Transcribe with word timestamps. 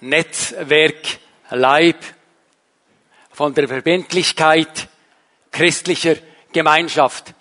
Netzwerk 0.00 1.18
Leib, 1.50 1.96
von 3.30 3.52
der 3.52 3.66
Verbindlichkeit 3.66 4.88
christlicher 5.50 6.16
Gemeinschaft. 6.52 7.34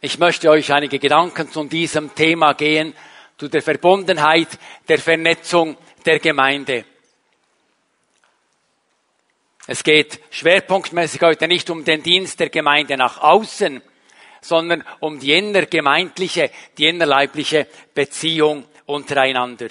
Ich 0.00 0.18
möchte 0.18 0.48
euch 0.48 0.72
einige 0.72 0.98
Gedanken 0.98 1.50
zu 1.50 1.64
diesem 1.64 2.14
Thema 2.14 2.52
gehen, 2.54 2.94
zu 3.36 3.48
der 3.48 3.62
Verbundenheit, 3.62 4.48
der 4.88 4.98
Vernetzung 4.98 5.76
der 6.04 6.20
Gemeinde. 6.20 6.84
Es 9.66 9.84
geht 9.84 10.20
schwerpunktmäßig 10.30 11.20
heute 11.22 11.46
nicht 11.46 11.68
um 11.68 11.84
den 11.84 12.02
Dienst 12.02 12.40
der 12.40 12.48
Gemeinde 12.48 12.96
nach 12.96 13.20
außen, 13.20 13.82
sondern 14.40 14.84
um 15.00 15.18
die 15.18 15.32
innergemeindliche, 15.32 16.50
die 16.78 16.86
innerleibliche 16.86 17.66
Beziehung 17.92 18.64
untereinander. 18.86 19.68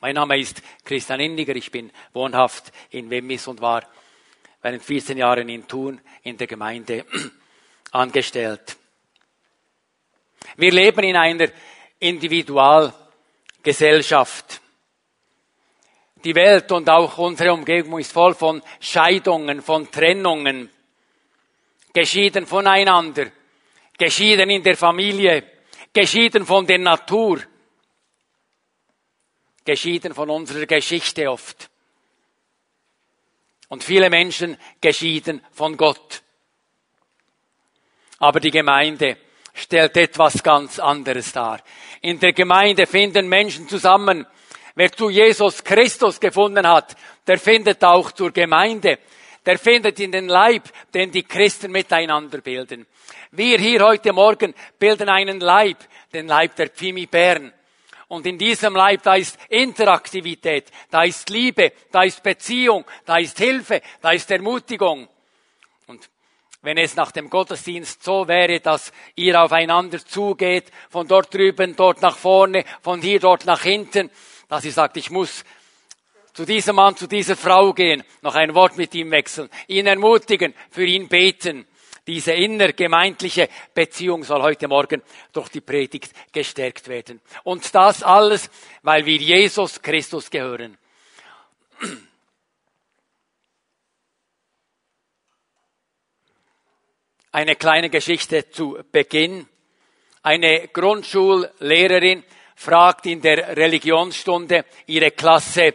Mein 0.00 0.14
Name 0.14 0.38
ist 0.38 0.62
Christian 0.84 1.20
Indiger, 1.20 1.56
ich 1.56 1.70
bin 1.70 1.90
wohnhaft 2.12 2.70
in 2.90 3.08
Wemmis 3.08 3.46
und 3.46 3.62
war 3.62 3.82
während 4.60 4.82
14 4.82 5.16
Jahren 5.16 5.48
in 5.48 5.66
Thun 5.66 5.98
in 6.22 6.36
der 6.36 6.46
Gemeinde 6.46 7.06
angestellt. 7.92 8.76
Wir 10.58 10.70
leben 10.70 11.02
in 11.02 11.16
einer 11.16 11.48
Individualgesellschaft. 11.98 14.60
Die 16.22 16.34
Welt 16.34 16.70
und 16.72 16.90
auch 16.90 17.16
unsere 17.16 17.54
Umgebung 17.54 17.98
ist 17.98 18.12
voll 18.12 18.34
von 18.34 18.62
Scheidungen, 18.80 19.62
von 19.62 19.90
Trennungen, 19.90 20.68
geschieden 21.94 22.44
voneinander, 22.44 23.28
geschieden 23.96 24.50
in 24.50 24.62
der 24.62 24.76
Familie, 24.76 25.42
geschieden 25.90 26.44
von 26.44 26.66
der 26.66 26.80
Natur, 26.80 27.40
geschieden 29.66 30.14
von 30.14 30.30
unserer 30.30 30.64
Geschichte 30.64 31.30
oft. 31.30 31.68
Und 33.68 33.84
viele 33.84 34.08
Menschen 34.08 34.56
geschieden 34.80 35.44
von 35.52 35.76
Gott. 35.76 36.22
Aber 38.18 38.40
die 38.40 38.50
Gemeinde 38.50 39.18
stellt 39.52 39.96
etwas 39.96 40.42
ganz 40.42 40.78
anderes 40.78 41.32
dar. 41.32 41.60
In 42.00 42.20
der 42.20 42.32
Gemeinde 42.32 42.86
finden 42.86 43.28
Menschen 43.28 43.68
zusammen. 43.68 44.26
Wer 44.74 44.92
zu 44.92 45.10
Jesus 45.10 45.64
Christus 45.64 46.20
gefunden 46.20 46.66
hat, 46.66 46.96
der 47.26 47.38
findet 47.38 47.82
auch 47.82 48.12
zur 48.12 48.30
Gemeinde. 48.30 48.98
Der 49.44 49.58
findet 49.58 49.98
in 50.00 50.12
den 50.12 50.28
Leib, 50.28 50.64
den 50.92 51.10
die 51.10 51.22
Christen 51.22 51.72
miteinander 51.72 52.40
bilden. 52.40 52.86
Wir 53.30 53.58
hier 53.58 53.80
heute 53.84 54.12
Morgen 54.12 54.54
bilden 54.78 55.08
einen 55.08 55.40
Leib, 55.40 55.78
den 56.12 56.26
Leib 56.26 56.56
der 56.56 56.68
Pfimi 56.68 57.06
Bern. 57.06 57.52
Und 58.08 58.24
in 58.26 58.38
diesem 58.38 58.74
Leib, 58.76 59.02
da 59.02 59.16
ist 59.16 59.38
Interaktivität, 59.48 60.70
da 60.90 61.02
ist 61.02 61.28
Liebe, 61.28 61.72
da 61.90 62.04
ist 62.04 62.22
Beziehung, 62.22 62.84
da 63.04 63.18
ist 63.18 63.38
Hilfe, 63.38 63.82
da 64.00 64.12
ist 64.12 64.30
Ermutigung. 64.30 65.08
Und 65.88 66.08
wenn 66.62 66.78
es 66.78 66.94
nach 66.94 67.10
dem 67.10 67.28
Gottesdienst 67.28 68.04
so 68.04 68.28
wäre, 68.28 68.60
dass 68.60 68.92
ihr 69.16 69.42
aufeinander 69.42 70.04
zugeht, 70.04 70.70
von 70.88 71.08
dort 71.08 71.34
drüben, 71.34 71.74
dort 71.74 72.00
nach 72.00 72.16
vorne, 72.16 72.64
von 72.80 73.00
hier, 73.00 73.18
dort 73.18 73.44
nach 73.44 73.62
hinten, 73.62 74.10
dass 74.48 74.64
ihr 74.64 74.72
sagt, 74.72 74.96
ich 74.96 75.10
muss 75.10 75.44
zu 76.32 76.44
diesem 76.44 76.76
Mann, 76.76 76.96
zu 76.96 77.08
dieser 77.08 77.34
Frau 77.34 77.72
gehen, 77.72 78.04
noch 78.22 78.34
ein 78.34 78.54
Wort 78.54 78.76
mit 78.76 78.94
ihm 78.94 79.10
wechseln, 79.10 79.48
ihn 79.68 79.86
ermutigen, 79.86 80.54
für 80.70 80.84
ihn 80.84 81.08
beten. 81.08 81.66
Diese 82.06 82.32
innergemeindliche 82.32 83.48
Beziehung 83.74 84.22
soll 84.22 84.42
heute 84.42 84.68
Morgen 84.68 85.02
durch 85.32 85.48
die 85.48 85.60
Predigt 85.60 86.12
gestärkt 86.32 86.86
werden. 86.86 87.20
Und 87.42 87.74
das 87.74 88.02
alles, 88.02 88.48
weil 88.82 89.04
wir 89.04 89.16
Jesus 89.16 89.82
Christus 89.82 90.30
gehören. 90.30 90.78
Eine 97.32 97.56
kleine 97.56 97.90
Geschichte 97.90 98.50
zu 98.50 98.78
Beginn. 98.92 99.48
Eine 100.22 100.68
Grundschullehrerin 100.68 102.24
fragt 102.54 103.06
in 103.06 103.20
der 103.20 103.56
Religionsstunde 103.56 104.64
ihre 104.86 105.10
Klasse, 105.10 105.74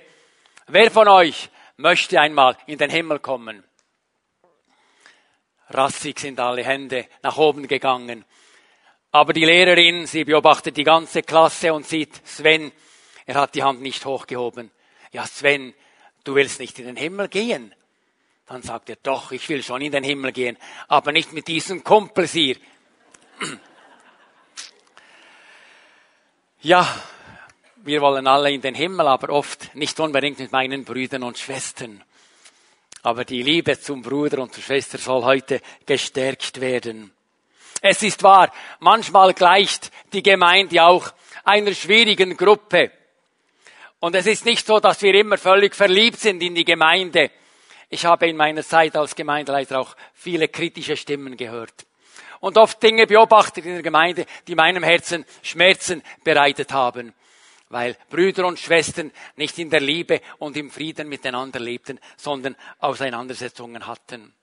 wer 0.68 0.90
von 0.90 1.08
euch 1.08 1.50
möchte 1.78 2.19
einmal 2.19 2.58
in 2.66 2.78
den 2.78 2.90
Himmel 2.90 3.19
kommen? 3.19 3.63
Rassig 5.74 6.20
sind 6.20 6.40
alle 6.40 6.64
Hände 6.64 7.08
nach 7.24 7.38
oben 7.38 7.68
gegangen. 7.68 8.26
Aber 9.12 9.34
die 9.34 9.46
Lehrerin, 9.46 10.06
sie 10.08 10.24
beobachtet 10.24 10.78
die 10.78 10.84
ganze 10.84 11.22
Klasse 11.22 11.74
und 11.74 11.86
sieht 11.86 12.26
Sven, 12.28 12.72
er 13.26 13.36
hat 13.36 13.56
die 13.56 13.64
Hand 13.64 13.81
nicht 13.81 14.06
hochgehoben. 14.06 14.72
Ja, 15.12 15.26
Sven, 15.26 15.74
du 16.24 16.36
willst 16.36 16.60
nicht 16.60 16.80
in 16.80 16.86
den 16.86 16.96
Himmel 16.96 17.28
gehen. 17.28 17.74
Dann 18.48 18.62
sagt 18.62 18.90
er, 18.90 18.98
doch, 19.04 19.31
ich 19.31 19.48
will 19.50 19.64
schon 19.64 19.81
in 19.81 19.92
den 19.92 20.04
Himmel 20.04 20.31
gehen, 20.31 20.58
aber 20.88 21.12
nicht 21.12 21.31
mit 21.34 21.48
diesen 21.48 21.84
Kumpels 21.84 22.31
hier. 22.31 22.58
Ja, 26.62 26.88
wir 27.78 28.02
wollen 28.02 28.28
alle 28.28 28.52
in 28.52 28.62
den 28.62 28.76
Himmel, 28.76 29.08
aber 29.08 29.30
oft 29.30 29.74
nicht 29.76 30.00
unbedingt 30.00 30.40
mit 30.40 30.52
meinen 30.52 30.86
Brüdern 30.86 31.24
und 31.24 31.38
Schwestern. 31.38 32.04
Aber 33.03 33.25
die 33.25 33.41
Liebe 33.41 33.79
zum 33.79 34.01
Bruder 34.01 34.41
und 34.41 34.53
zur 34.53 34.63
Schwester 34.63 34.97
soll 34.97 35.23
heute 35.23 35.62
gestärkt 35.85 36.62
werden. 36.62 37.12
Es 37.81 38.03
ist 38.03 38.22
wahr, 38.22 38.51
manchmal 38.79 39.34
gleicht 39.34 39.91
die 40.13 40.22
Gemeinde 40.22 40.84
auch 40.84 41.12
einer 41.44 41.73
schwierigen 41.73 42.38
Gruppe. 42.38 42.91
Und 44.00 44.16
es 44.16 44.28
ist 44.28 44.45
nicht 44.45 44.66
so, 44.66 44.79
dass 44.79 45.01
wir 45.01 45.16
immer 45.16 45.38
völlig 45.38 45.75
verliebt 45.75 46.19
sind 46.19 46.41
in 46.44 46.53
die 46.53 46.66
Gemeinde. 46.66 47.31
Ich 47.89 48.06
habe 48.06 48.28
in 48.28 48.38
meiner 48.38 48.63
Zeit 48.63 48.95
als 48.95 49.16
Gemeindeleiter 49.16 49.79
auch 49.79 49.95
viele 50.13 50.47
kritische 50.47 50.95
Stimmen 50.95 51.35
gehört. 51.38 51.85
Und 52.39 52.57
oft 52.57 52.81
Dinge 52.81 53.07
beobachtet 53.07 53.66
in 53.66 53.73
der 53.73 53.83
Gemeinde, 53.83 54.25
die 54.47 54.56
meinem 54.56 54.83
Herzen 54.83 55.25
Schmerzen 55.41 56.03
bereitet 56.23 56.72
haben 56.72 57.13
weil 57.72 57.98
Brüder 58.09 58.46
und 58.46 58.59
Schwestern 58.59 59.12
nicht 59.36 59.58
in 59.58 59.70
der 59.70 59.82
Liebe 59.82 60.22
und 60.40 60.58
im 60.58 60.70
Frieden 60.70 61.08
miteinander 61.08 61.59
lebten, 61.59 62.00
sondern 62.18 62.56
Auseinandersetzungen 62.80 63.88
hatten. 63.88 64.34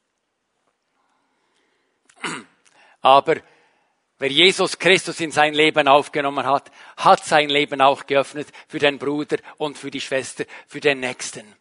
Aber 3.01 3.37
wer 4.19 4.31
Jesus 4.31 4.79
Christus 4.79 5.21
in 5.21 5.31
sein 5.31 5.55
Leben 5.55 5.87
aufgenommen 5.87 6.47
hat, 6.47 6.71
hat 6.97 7.25
sein 7.25 7.49
Leben 7.49 7.81
auch 7.81 8.07
geöffnet 8.07 8.49
für 8.67 8.79
den 8.79 8.99
Bruder 8.99 9.39
und 9.59 9.79
für 9.79 9.91
die 9.91 10.01
Schwester, 10.01 10.45
für 10.67 10.81
den 10.81 11.01
Nächsten. 11.01 11.55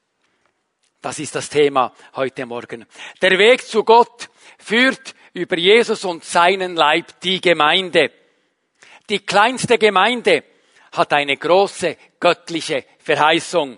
Das 1.02 1.20
ist 1.20 1.36
das 1.36 1.50
Thema 1.50 1.94
heute 2.16 2.46
Morgen. 2.46 2.86
Der 3.22 3.38
Weg 3.38 3.66
zu 3.66 3.84
Gott 3.84 4.30
führt 4.58 5.14
über 5.34 5.58
Jesus 5.58 6.06
und 6.06 6.24
seinen 6.24 6.76
Leib 6.76 7.20
die 7.22 7.40
Gemeinde. 7.40 8.12
Die 9.10 9.20
kleinste 9.20 9.78
Gemeinde 9.78 10.44
hat 10.92 11.14
eine 11.14 11.38
große 11.38 11.98
göttliche 12.20 12.86
Verheißung. 13.00 13.78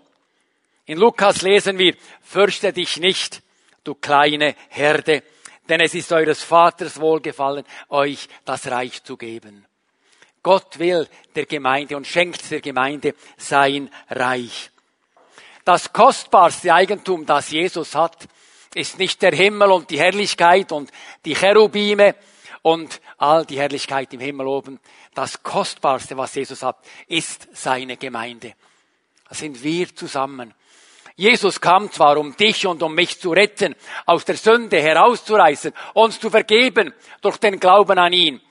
In 0.85 0.97
Lukas 0.97 1.41
lesen 1.41 1.77
wir, 1.77 1.95
fürchte 2.21 2.73
dich 2.73 2.97
nicht, 2.97 3.41
du 3.83 3.95
kleine 3.95 4.55
Herde, 4.69 5.23
denn 5.67 5.81
es 5.81 5.93
ist 5.93 6.11
eures 6.11 6.41
Vaters 6.43 6.99
Wohlgefallen, 6.99 7.65
euch 7.89 8.27
das 8.43 8.67
Reich 8.67 9.03
zu 9.03 9.17
geben. 9.17 9.65
Gott 10.41 10.79
will 10.79 11.07
der 11.35 11.45
Gemeinde 11.45 11.95
und 11.95 12.07
schenkt 12.07 12.49
der 12.49 12.61
Gemeinde 12.61 13.13
sein 13.37 13.89
Reich. 14.09 14.71
Das 15.65 15.93
kostbarste 15.93 16.73
Eigentum, 16.73 17.25
das 17.25 17.51
Jesus 17.51 17.93
hat, 17.93 18.27
ist 18.73 18.97
nicht 18.97 19.21
der 19.21 19.33
Himmel 19.33 19.71
und 19.71 19.89
die 19.89 19.99
Herrlichkeit 19.99 20.71
und 20.71 20.91
die 21.25 21.35
Cherubime 21.35 22.15
und 22.61 23.01
all 23.17 23.45
die 23.45 23.59
Herrlichkeit 23.59 24.13
im 24.13 24.19
Himmel 24.19 24.47
oben, 24.47 24.79
das 25.13 25.43
Kostbarste, 25.43 26.17
was 26.17 26.35
Jesus 26.35 26.63
hat, 26.63 26.77
ist 27.07 27.47
seine 27.53 27.97
Gemeinde. 27.97 28.53
Das 29.27 29.39
sind 29.39 29.63
wir 29.63 29.95
zusammen. 29.95 30.53
Jesus 31.15 31.59
kam 31.59 31.91
zwar, 31.91 32.17
um 32.17 32.35
dich 32.37 32.65
und 32.65 32.81
um 32.81 32.95
mich 32.95 33.19
zu 33.19 33.31
retten, 33.31 33.75
aus 34.05 34.23
der 34.23 34.37
Sünde 34.37 34.81
herauszureißen, 34.81 35.73
uns 35.93 36.19
zu 36.19 36.29
vergeben 36.29 36.93
durch 37.21 37.37
den 37.37 37.59
Glauben 37.59 37.99
an 37.99 38.13
ihn. 38.13 38.41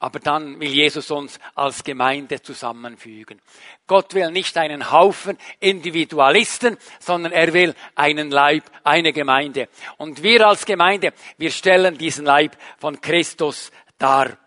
Aber 0.00 0.18
dann 0.18 0.58
will 0.58 0.70
Jesus 0.70 1.10
uns 1.10 1.38
als 1.54 1.84
Gemeinde 1.84 2.40
zusammenfügen. 2.40 3.40
Gott 3.86 4.14
will 4.14 4.30
nicht 4.30 4.56
einen 4.56 4.90
Haufen 4.90 5.36
Individualisten, 5.60 6.78
sondern 6.98 7.32
er 7.32 7.52
will 7.52 7.74
einen 7.94 8.30
Leib, 8.30 8.64
eine 8.82 9.12
Gemeinde. 9.12 9.68
Und 9.98 10.22
wir 10.22 10.48
als 10.48 10.64
Gemeinde, 10.64 11.12
wir 11.36 11.50
stellen 11.50 11.98
diesen 11.98 12.24
Leib 12.24 12.56
von 12.78 12.98
Christus 13.02 13.70
dar. 13.98 14.38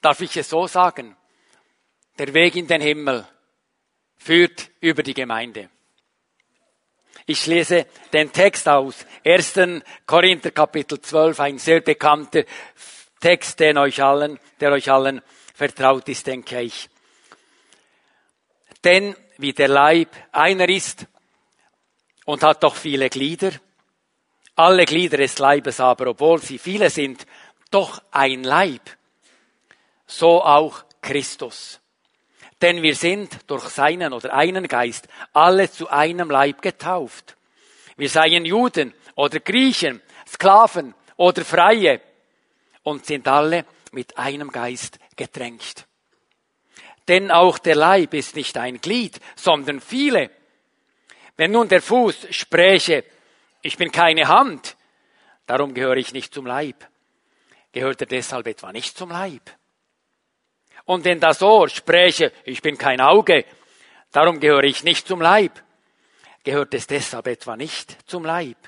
Darf 0.00 0.20
ich 0.20 0.36
es 0.36 0.50
so 0.50 0.66
sagen? 0.66 1.16
Der 2.18 2.34
Weg 2.34 2.56
in 2.56 2.66
den 2.66 2.80
Himmel 2.80 3.24
führt 4.16 4.68
über 4.80 5.04
die 5.04 5.14
Gemeinde. 5.14 5.70
Ich 7.28 7.46
lese 7.46 7.86
den 8.12 8.32
Text 8.32 8.68
aus 8.68 9.06
1. 9.24 9.54
Korinther 10.06 10.50
Kapitel 10.50 11.00
12, 11.00 11.40
ein 11.40 11.58
sehr 11.58 11.80
bekannter 11.80 12.44
Text, 13.26 13.58
den 13.58 13.76
euch 13.76 14.00
allen, 14.00 14.38
der 14.60 14.70
euch 14.70 14.88
allen 14.88 15.20
vertraut 15.52 16.08
ist, 16.08 16.28
denke 16.28 16.60
ich. 16.60 16.88
Denn 18.84 19.16
wie 19.38 19.52
der 19.52 19.66
Leib 19.66 20.10
einer 20.30 20.68
ist 20.68 21.06
und 22.24 22.44
hat 22.44 22.62
doch 22.62 22.76
viele 22.76 23.10
Glieder, 23.10 23.50
alle 24.54 24.84
Glieder 24.84 25.16
des 25.16 25.40
Leibes 25.40 25.80
aber, 25.80 26.06
obwohl 26.06 26.40
sie 26.40 26.56
viele 26.56 26.88
sind, 26.88 27.26
doch 27.72 28.00
ein 28.12 28.44
Leib, 28.44 28.82
so 30.06 30.44
auch 30.44 30.84
Christus. 31.02 31.80
Denn 32.62 32.80
wir 32.80 32.94
sind 32.94 33.40
durch 33.48 33.64
seinen 33.70 34.12
oder 34.12 34.34
einen 34.34 34.68
Geist 34.68 35.08
alle 35.32 35.68
zu 35.68 35.88
einem 35.88 36.30
Leib 36.30 36.62
getauft. 36.62 37.36
Wir 37.96 38.08
seien 38.08 38.44
Juden 38.44 38.94
oder 39.16 39.40
Griechen, 39.40 40.00
Sklaven 40.28 40.94
oder 41.16 41.44
Freie 41.44 42.00
und 42.86 43.04
sind 43.04 43.26
alle 43.26 43.64
mit 43.90 44.16
einem 44.16 44.52
Geist 44.52 45.00
getränkt. 45.16 45.86
Denn 47.08 47.32
auch 47.32 47.58
der 47.58 47.74
Leib 47.74 48.14
ist 48.14 48.36
nicht 48.36 48.56
ein 48.56 48.80
Glied, 48.80 49.18
sondern 49.34 49.80
viele. 49.80 50.30
Wenn 51.36 51.50
nun 51.50 51.68
der 51.68 51.82
Fuß 51.82 52.28
spräche, 52.30 53.04
ich 53.60 53.76
bin 53.76 53.90
keine 53.90 54.28
Hand, 54.28 54.76
darum 55.46 55.74
gehöre 55.74 55.96
ich 55.96 56.12
nicht 56.12 56.32
zum 56.32 56.46
Leib, 56.46 56.76
gehört 57.72 58.02
er 58.02 58.06
deshalb 58.06 58.46
etwa 58.46 58.70
nicht 58.70 58.96
zum 58.96 59.10
Leib? 59.10 59.42
Und 60.84 61.04
wenn 61.04 61.18
das 61.18 61.42
Ohr 61.42 61.68
spräche, 61.68 62.32
ich 62.44 62.62
bin 62.62 62.78
kein 62.78 63.00
Auge, 63.00 63.44
darum 64.12 64.38
gehöre 64.38 64.64
ich 64.64 64.84
nicht 64.84 65.08
zum 65.08 65.20
Leib, 65.20 65.60
gehört 66.44 66.72
es 66.72 66.86
deshalb 66.86 67.26
etwa 67.26 67.56
nicht 67.56 68.08
zum 68.08 68.24
Leib? 68.24 68.58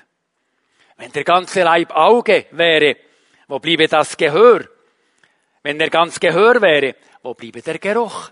Wenn 0.97 1.13
der 1.13 1.23
ganze 1.23 1.63
Leib 1.63 1.91
Auge 1.91 2.47
wäre, 2.51 2.97
wo 3.49 3.59
bliebe 3.59 3.87
das 3.87 4.15
Gehör? 4.15 4.69
Wenn 5.63 5.79
der 5.79 5.89
ganz 5.89 6.19
Gehör 6.19 6.61
wäre, 6.61 6.95
wo 7.23 7.33
bliebe 7.33 7.61
der 7.61 7.79
Geruch? 7.79 8.31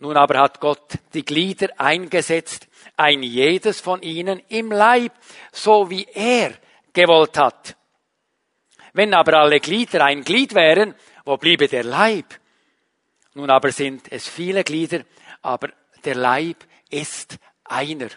Nun 0.00 0.16
aber 0.16 0.40
hat 0.40 0.60
Gott 0.60 0.98
die 1.14 1.24
Glieder 1.24 1.68
eingesetzt, 1.78 2.66
ein 2.96 3.22
jedes 3.22 3.80
von 3.80 4.02
ihnen 4.02 4.42
im 4.48 4.72
Leib, 4.72 5.12
so 5.52 5.88
wie 5.88 6.06
er 6.12 6.54
gewollt 6.92 7.38
hat. 7.38 7.76
Wenn 8.92 9.14
aber 9.14 9.34
alle 9.38 9.60
Glieder 9.60 10.04
ein 10.04 10.24
Glied 10.24 10.54
wären, 10.54 10.94
wo 11.24 11.36
bliebe 11.36 11.68
der 11.68 11.84
Leib? 11.84 12.26
Nun 13.34 13.48
aber 13.48 13.70
sind 13.70 14.10
es 14.10 14.28
viele 14.28 14.64
Glieder, 14.64 15.04
aber 15.40 15.68
der 16.04 16.16
Leib 16.16 16.64
ist 16.90 17.38
einer. 17.64 18.08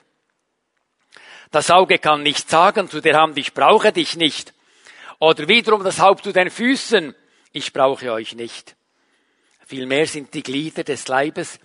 Das 1.52 1.70
Auge 1.70 2.00
kann 2.00 2.24
nicht 2.24 2.50
sagen 2.50 2.90
zu 2.90 3.00
der 3.00 3.16
Hand, 3.16 3.38
ich 3.38 3.54
brauche 3.54 3.92
dich 3.92 4.18
nicht. 4.18 4.57
Oder 5.20 5.48
wiederum 5.48 5.84
das 5.84 6.00
Haupt 6.00 6.24
zu 6.24 6.32
den 6.32 6.50
Füßen, 6.50 7.16
ich 7.52 7.74
brauche 7.74 8.12
euch 8.12 8.36
nicht. 8.36 8.76
Vielmehr 9.66 10.06
sind 10.08 10.34
die 10.34 10.44
Glieder 10.44 10.84
des 10.84 11.08
Leibes, 11.08 11.60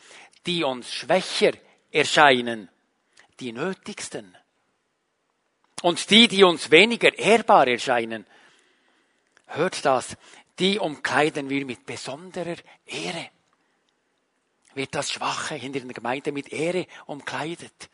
die 0.47 0.65
uns 0.65 0.93
schwächer 0.93 1.53
erscheinen, 1.91 2.69
die 3.41 3.53
nötigsten. 3.53 4.37
Und 5.83 6.11
die, 6.11 6.29
die 6.29 6.45
uns 6.45 6.71
weniger 6.71 7.17
ehrbar 7.17 7.69
erscheinen, 7.69 8.27
hört 9.47 9.85
das, 9.85 10.17
die 10.59 10.79
umkleiden 10.79 11.49
wir 11.49 11.67
mit 11.67 11.85
besonderer 11.85 12.57
Ehre. 12.87 13.31
Wird 14.75 14.95
das 14.95 15.11
Schwache 15.11 15.57
in 15.57 15.73
der 15.73 15.83
Gemeinde 15.83 16.33
mit 16.33 16.53
Ehre 16.53 16.87
umkleidet. 17.07 17.91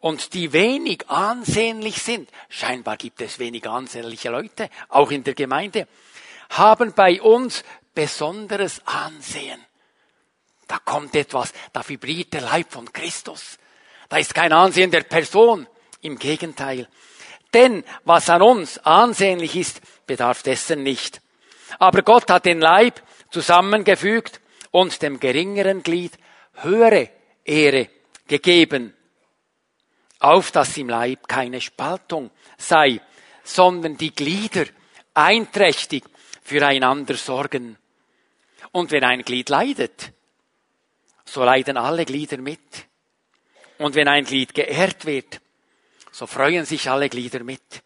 Und 0.00 0.32
die 0.32 0.52
wenig 0.52 1.08
ansehnlich 1.08 2.02
sind, 2.02 2.30
scheinbar 2.48 2.96
gibt 2.96 3.20
es 3.20 3.38
wenig 3.38 3.68
ansehnliche 3.68 4.30
Leute, 4.30 4.70
auch 4.88 5.10
in 5.10 5.24
der 5.24 5.34
Gemeinde, 5.34 5.86
haben 6.50 6.94
bei 6.94 7.20
uns 7.20 7.62
besonderes 7.94 8.80
Ansehen. 8.86 9.60
Da 10.66 10.78
kommt 10.78 11.14
etwas, 11.14 11.52
da 11.72 11.86
vibriert 11.86 12.32
der 12.32 12.42
Leib 12.42 12.72
von 12.72 12.90
Christus. 12.92 13.58
Da 14.08 14.16
ist 14.16 14.34
kein 14.34 14.52
Ansehen 14.52 14.90
der 14.90 15.02
Person. 15.02 15.66
Im 16.02 16.18
Gegenteil. 16.18 16.88
Denn 17.52 17.84
was 18.04 18.30
an 18.30 18.40
uns 18.40 18.78
ansehnlich 18.78 19.54
ist, 19.54 19.82
bedarf 20.06 20.42
dessen 20.42 20.82
nicht. 20.82 21.20
Aber 21.78 22.00
Gott 22.02 22.30
hat 22.30 22.46
den 22.46 22.60
Leib 22.60 23.02
zusammengefügt 23.30 24.40
und 24.70 25.02
dem 25.02 25.20
geringeren 25.20 25.82
Glied 25.82 26.12
höhere 26.54 27.10
Ehre 27.44 27.88
gegeben, 28.26 28.94
auf 30.20 30.52
dass 30.52 30.76
im 30.76 30.88
Leib 30.88 31.26
keine 31.28 31.60
Spaltung 31.60 32.30
sei, 32.56 33.00
sondern 33.42 33.96
die 33.96 34.14
Glieder 34.14 34.66
einträchtig 35.14 36.04
füreinander 36.42 37.14
sorgen. 37.14 37.76
Und 38.72 38.90
wenn 38.92 39.04
ein 39.04 39.22
Glied 39.22 39.48
leidet, 39.48 40.12
so 41.24 41.42
leiden 41.44 41.76
alle 41.76 42.04
Glieder 42.04 42.38
mit. 42.38 42.86
Und 43.78 43.94
wenn 43.94 44.08
ein 44.08 44.24
Glied 44.24 44.54
geehrt 44.54 45.06
wird, 45.06 45.40
so 46.12 46.26
freuen 46.26 46.64
sich 46.64 46.90
alle 46.90 47.08
Glieder 47.08 47.42
mit. 47.42 47.82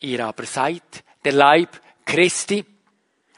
Ihr 0.00 0.26
aber 0.26 0.44
seid 0.44 1.04
der 1.24 1.32
Leib 1.32 1.80
Christi 2.04 2.64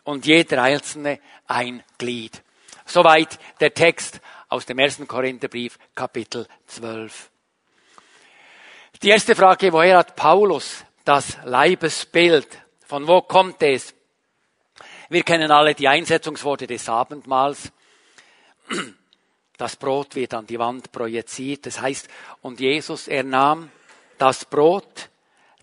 und 0.04 0.26
jeder 0.26 0.62
einzelne 0.62 1.20
ein 1.46 1.82
Glied. 1.98 2.42
Soweit 2.86 3.38
der 3.60 3.74
Text 3.74 4.20
aus 4.48 4.64
dem 4.64 4.78
ersten 4.78 5.06
Korintherbrief, 5.06 5.78
Kapitel 5.94 6.46
12. 6.66 7.30
Die 9.04 9.10
erste 9.10 9.36
Frage, 9.36 9.70
woher 9.70 9.98
hat 9.98 10.16
Paulus 10.16 10.82
das 11.04 11.36
Leibesbild? 11.44 12.48
Von 12.86 13.06
wo 13.06 13.20
kommt 13.20 13.62
es? 13.62 13.94
Wir 15.10 15.22
kennen 15.22 15.50
alle 15.50 15.74
die 15.74 15.88
Einsetzungsworte 15.88 16.66
des 16.66 16.88
Abendmahls. 16.88 17.70
Das 19.58 19.76
Brot 19.76 20.14
wird 20.14 20.32
an 20.32 20.46
die 20.46 20.58
Wand 20.58 20.90
projiziert. 20.90 21.66
Das 21.66 21.82
heißt, 21.82 22.08
und 22.40 22.60
Jesus, 22.60 23.06
er 23.06 23.24
nahm 23.24 23.70
das 24.16 24.46
Brot, 24.46 25.10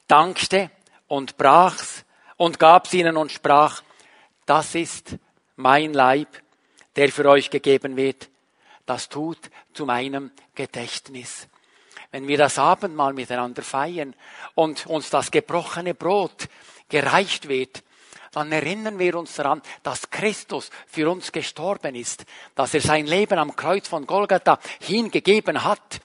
dankte 0.08 0.70
und 1.08 1.36
brach's 1.36 2.06
und 2.38 2.60
gab's 2.60 2.94
ihnen 2.94 3.18
und 3.18 3.32
sprach, 3.32 3.82
das 4.46 4.76
ist 4.76 5.18
mein 5.56 5.94
Leib, 5.96 6.28
der 6.96 7.10
für 7.10 7.26
euch 7.26 7.50
gegeben 7.50 7.98
wird. 7.98 8.30
Das 8.86 9.10
tut 9.10 9.40
zu 9.74 9.88
meinem 9.88 10.30
Gedächtnis. 10.54 11.48
Wenn 12.12 12.28
wir 12.28 12.38
das 12.38 12.60
Abendmahl 12.60 13.14
miteinander 13.14 13.62
feiern 13.62 14.14
und 14.54 14.86
uns 14.86 15.10
das 15.10 15.32
gebrochene 15.32 15.94
Brot 15.94 16.50
gereicht 16.90 17.48
wird, 17.48 17.84
dann 18.32 18.52
erinnern 18.52 19.00
wir 19.00 19.16
uns 19.16 19.36
daran, 19.36 19.62
dass 19.84 20.10
Christus 20.10 20.70
für 20.88 21.10
uns 21.10 21.32
gestorben 21.32 21.96
ist, 21.96 22.26
dass 22.56 22.74
er 22.74 22.82
sein 22.82 23.06
Leben 23.06 23.38
am 23.38 23.56
Kreuz 23.56 23.88
von 23.88 24.06
Golgatha 24.06 24.60
hingegeben 24.80 25.64
hat. 25.64 26.02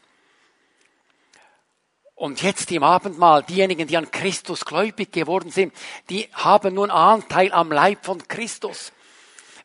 Und 2.16 2.42
jetzt 2.42 2.70
im 2.72 2.82
Abendmahl, 2.82 3.42
diejenigen, 3.42 3.86
die 3.86 3.96
an 3.96 4.10
Christus 4.10 4.64
gläubig 4.64 5.12
geworden 5.12 5.50
sind, 5.50 5.74
die 6.08 6.28
haben 6.32 6.74
nun 6.74 6.90
Anteil 6.90 7.52
am 7.52 7.70
Leib 7.70 8.04
von 8.04 8.26
Christus. 8.26 8.92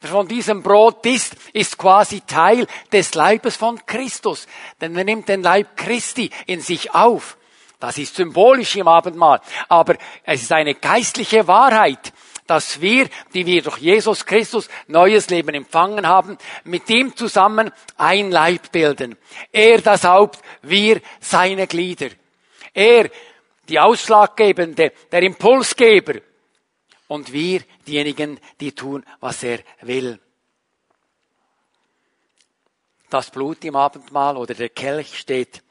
Von 0.02 0.28
diesem 0.28 0.64
Brot 0.64 1.06
isst, 1.06 1.36
ist 1.54 1.78
quasi 1.78 2.22
Teil 2.22 2.66
des 2.92 3.14
Leibes 3.14 3.56
von 3.56 3.86
Christus. 3.86 4.48
Denn 4.80 4.96
er 4.96 5.04
nimmt 5.04 5.30
den 5.30 5.44
Leib 5.44 5.78
Christi 5.78 6.32
in 6.48 6.60
sich 6.60 6.94
auf. 6.96 7.38
Das 7.80 7.98
ist 7.98 8.16
symbolisch 8.16 8.76
im 8.76 8.88
Abendmahl. 8.88 9.42
Aber 9.70 9.96
es 10.24 10.42
ist 10.42 10.52
eine 10.52 10.76
geistliche 10.76 11.48
Wahrheit 11.48 12.14
dass 12.52 12.82
wir, 12.82 13.08
die 13.34 13.46
wir 13.46 13.62
durch 13.62 13.78
Jesus 13.78 14.26
Christus 14.26 14.68
neues 14.88 15.30
Leben 15.30 15.56
empfangen 15.56 16.06
haben, 16.06 16.38
mit 16.66 16.90
ihm 16.90 17.16
zusammen 17.16 17.72
ein 17.96 18.30
Leib 18.30 18.74
bilden. 18.74 19.16
Er 19.54 19.80
das 19.80 20.04
Haupt, 20.04 20.40
wir 20.62 21.00
seine 21.22 21.66
Glieder. 21.66 22.10
Er, 22.74 23.10
die 23.70 23.80
Ausschlaggebende, 23.80 24.92
der 25.10 25.24
Impulsgeber. 25.24 26.16
Und 27.12 27.34
wir, 27.34 27.62
diejenigen, 27.86 28.40
die 28.62 28.72
tun, 28.72 29.04
was 29.20 29.44
er 29.44 29.60
will. 29.82 30.18
Das 33.10 33.32
Blut 33.32 33.66
im 33.66 33.76
Abendmahl 33.76 34.38
oder 34.38 34.54
der 34.54 34.70
Kelch 34.70 35.20
steht 35.20 35.62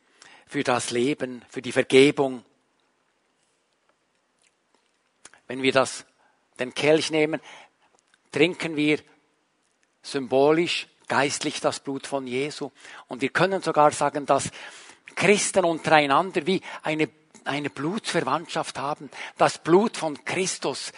für 0.47 0.63
das 0.63 0.91
Leben, 0.91 1.43
für 1.49 1.63
die 1.63 1.73
Vergebung. 1.73 2.45
Wenn 5.47 5.63
wir 5.63 5.73
das 5.73 6.05
den 6.59 6.75
Kelch 6.75 7.11
nehmen, 7.11 7.41
trinken 8.33 8.77
wir 8.77 9.01
symbolisch, 10.03 10.89
geistlich 11.09 11.63
das 11.63 11.81
Blut 11.81 12.07
von 12.07 12.27
Jesu. 12.27 12.71
Und 13.09 13.23
wir 13.23 13.31
können 13.31 13.63
sogar 13.63 13.93
sagen, 13.93 14.27
dass 14.27 14.51
Christen 15.15 15.65
untereinander 15.65 16.47
wie 16.47 16.61
eine, 16.83 17.09
eine 17.45 17.71
Blutsverwandtschaft 17.71 18.79
haben. 18.79 19.09
Das 19.39 19.57
Blut 19.57 19.97
von 19.97 20.23
Christus 20.27 20.93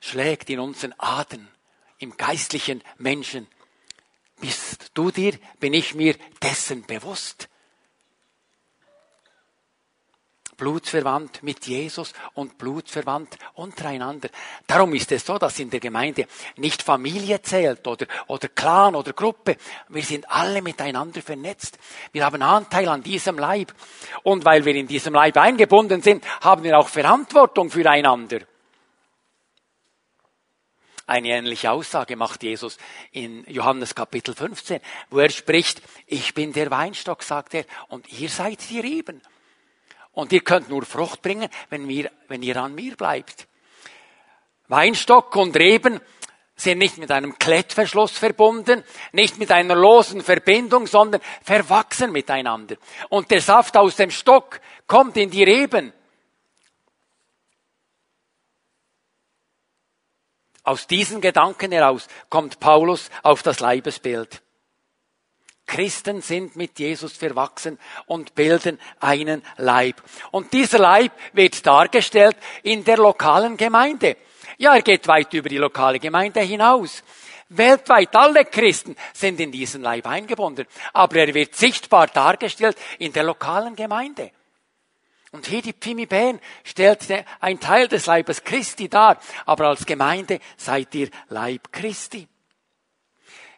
schlägt 0.00 0.50
in 0.50 0.60
unseren 0.60 0.94
Adern, 0.98 1.48
im 1.98 2.16
geistlichen 2.16 2.82
Menschen. 2.98 3.46
Bist 4.40 4.90
du 4.94 5.10
dir, 5.10 5.38
bin 5.60 5.72
ich 5.72 5.94
mir 5.94 6.16
dessen 6.42 6.84
bewusst? 6.84 7.48
blutsverwandt 10.56 11.42
mit 11.42 11.66
Jesus 11.66 12.12
und 12.34 12.58
blutsverwandt 12.58 13.36
untereinander. 13.54 14.28
Darum 14.66 14.94
ist 14.94 15.12
es 15.12 15.24
so, 15.24 15.38
dass 15.38 15.58
in 15.58 15.70
der 15.70 15.80
Gemeinde 15.80 16.26
nicht 16.56 16.82
Familie 16.82 17.42
zählt 17.42 17.86
oder, 17.86 18.06
oder 18.26 18.48
Clan 18.48 18.94
oder 18.94 19.12
Gruppe. 19.12 19.56
Wir 19.88 20.02
sind 20.02 20.28
alle 20.30 20.62
miteinander 20.62 21.22
vernetzt. 21.22 21.78
Wir 22.12 22.24
haben 22.24 22.42
Anteil 22.42 22.88
an 22.88 23.02
diesem 23.02 23.38
Leib. 23.38 23.74
Und 24.22 24.44
weil 24.44 24.64
wir 24.64 24.74
in 24.74 24.86
diesem 24.86 25.14
Leib 25.14 25.36
eingebunden 25.36 26.02
sind, 26.02 26.24
haben 26.40 26.62
wir 26.62 26.78
auch 26.78 26.88
Verantwortung 26.88 27.70
füreinander. 27.70 28.40
Eine 31.08 31.28
ähnliche 31.28 31.70
Aussage 31.70 32.16
macht 32.16 32.42
Jesus 32.42 32.78
in 33.12 33.44
Johannes 33.46 33.94
Kapitel 33.94 34.34
15, 34.34 34.80
wo 35.10 35.20
er 35.20 35.30
spricht, 35.30 35.80
ich 36.06 36.34
bin 36.34 36.52
der 36.52 36.68
Weinstock, 36.72 37.22
sagt 37.22 37.54
er, 37.54 37.64
und 37.88 38.12
ihr 38.12 38.28
seid 38.28 38.68
die 38.68 38.80
Reben. 38.80 39.22
Und 40.10 40.32
ihr 40.32 40.40
könnt 40.40 40.68
nur 40.68 40.84
Frucht 40.84 41.22
bringen, 41.22 41.48
wenn, 41.70 41.86
wir, 41.86 42.10
wenn 42.26 42.42
ihr 42.42 42.56
an 42.56 42.74
mir 42.74 42.96
bleibt. 42.96 43.46
Weinstock 44.66 45.36
und 45.36 45.56
Reben 45.56 46.00
sind 46.56 46.78
nicht 46.78 46.98
mit 46.98 47.12
einem 47.12 47.38
Klettverschluss 47.38 48.12
verbunden, 48.12 48.82
nicht 49.12 49.38
mit 49.38 49.52
einer 49.52 49.76
losen 49.76 50.22
Verbindung, 50.22 50.88
sondern 50.88 51.20
verwachsen 51.42 52.10
miteinander. 52.10 52.76
Und 53.10 53.30
der 53.30 53.42
Saft 53.42 53.76
aus 53.76 53.94
dem 53.94 54.10
Stock 54.10 54.60
kommt 54.88 55.16
in 55.18 55.30
die 55.30 55.44
Reben. 55.44 55.92
Aus 60.66 60.88
diesen 60.88 61.20
Gedanken 61.20 61.70
heraus 61.70 62.08
kommt 62.28 62.58
Paulus 62.58 63.08
auf 63.22 63.44
das 63.44 63.60
Leibesbild. 63.60 64.42
Christen 65.64 66.20
sind 66.22 66.56
mit 66.56 66.80
Jesus 66.80 67.12
verwachsen 67.16 67.78
und 68.06 68.34
bilden 68.34 68.80
einen 68.98 69.44
Leib. 69.58 70.02
Und 70.32 70.52
dieser 70.52 70.80
Leib 70.80 71.12
wird 71.32 71.64
dargestellt 71.64 72.36
in 72.64 72.82
der 72.82 72.96
lokalen 72.96 73.56
Gemeinde. 73.56 74.16
Ja, 74.58 74.74
er 74.74 74.82
geht 74.82 75.06
weit 75.06 75.32
über 75.34 75.48
die 75.48 75.58
lokale 75.58 76.00
Gemeinde 76.00 76.40
hinaus. 76.40 77.04
Weltweit 77.48 78.16
alle 78.16 78.44
Christen 78.44 78.96
sind 79.12 79.38
in 79.38 79.52
diesen 79.52 79.82
Leib 79.82 80.08
eingebunden, 80.08 80.66
aber 80.92 81.16
er 81.16 81.32
wird 81.32 81.54
sichtbar 81.54 82.08
dargestellt 82.08 82.76
in 82.98 83.12
der 83.12 83.22
lokalen 83.22 83.76
Gemeinde. 83.76 84.32
Und 85.36 85.48
hier 85.48 85.60
die 85.60 85.74
Pimi 85.74 86.06
Bern 86.06 86.40
stellt 86.64 87.00
ein 87.40 87.60
Teil 87.60 87.88
des 87.88 88.06
Leibes 88.06 88.42
Christi 88.42 88.88
dar, 88.88 89.20
aber 89.44 89.66
als 89.66 89.84
Gemeinde 89.84 90.40
seid 90.56 90.94
ihr 90.94 91.10
Leib 91.28 91.70
Christi. 91.72 92.26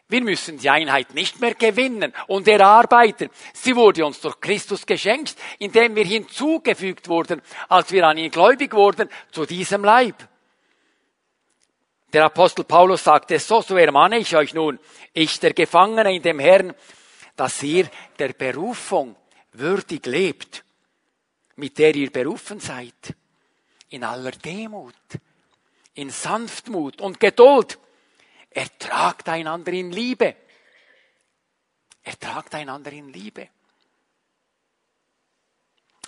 Wir 0.09 0.19
müssen 0.19 0.57
die 0.57 0.69
Einheit 0.69 1.13
nicht 1.13 1.39
mehr 1.39 1.53
gewinnen 1.53 2.13
und 2.27 2.49
erarbeiten. 2.49 3.29
Sie 3.53 3.77
wurde 3.77 4.05
uns 4.05 4.19
durch 4.19 4.41
Christus 4.41 4.85
geschenkt, 4.85 5.37
indem 5.57 5.95
wir 5.95 6.03
hinzugefügt 6.03 7.07
wurden, 7.07 7.41
als 7.69 7.93
wir 7.93 8.05
an 8.05 8.17
ihn 8.17 8.29
gläubig 8.29 8.73
wurden, 8.73 9.07
zu 9.31 9.45
diesem 9.45 9.85
Leib. 9.85 10.27
Der 12.11 12.25
Apostel 12.25 12.65
Paulus 12.65 13.05
sagte 13.05 13.35
es 13.35 13.47
so, 13.47 13.61
so 13.61 13.77
ermahne 13.77 14.17
ich 14.17 14.35
euch 14.35 14.53
nun, 14.53 14.79
ich 15.13 15.39
der 15.39 15.53
Gefangene 15.53 16.13
in 16.13 16.23
dem 16.23 16.39
Herrn, 16.39 16.73
dass 17.37 17.63
ihr 17.63 17.89
der 18.17 18.33
Berufung 18.33 19.15
würdig 19.53 20.05
lebt, 20.07 20.65
mit 21.59 21.77
der 21.77 21.95
ihr 21.95 22.11
berufen 22.11 22.59
seid, 22.59 23.15
in 23.89 24.03
aller 24.03 24.31
Demut, 24.31 24.95
in 25.93 26.09
Sanftmut 26.09 27.01
und 27.01 27.19
Geduld, 27.19 27.77
Ertragt 28.51 29.29
einander 29.29 29.71
in 29.73 29.91
Liebe. 29.91 30.35
Ertragt 32.03 32.55
einander 32.55 32.91
in 32.91 33.09
Liebe. 33.09 33.49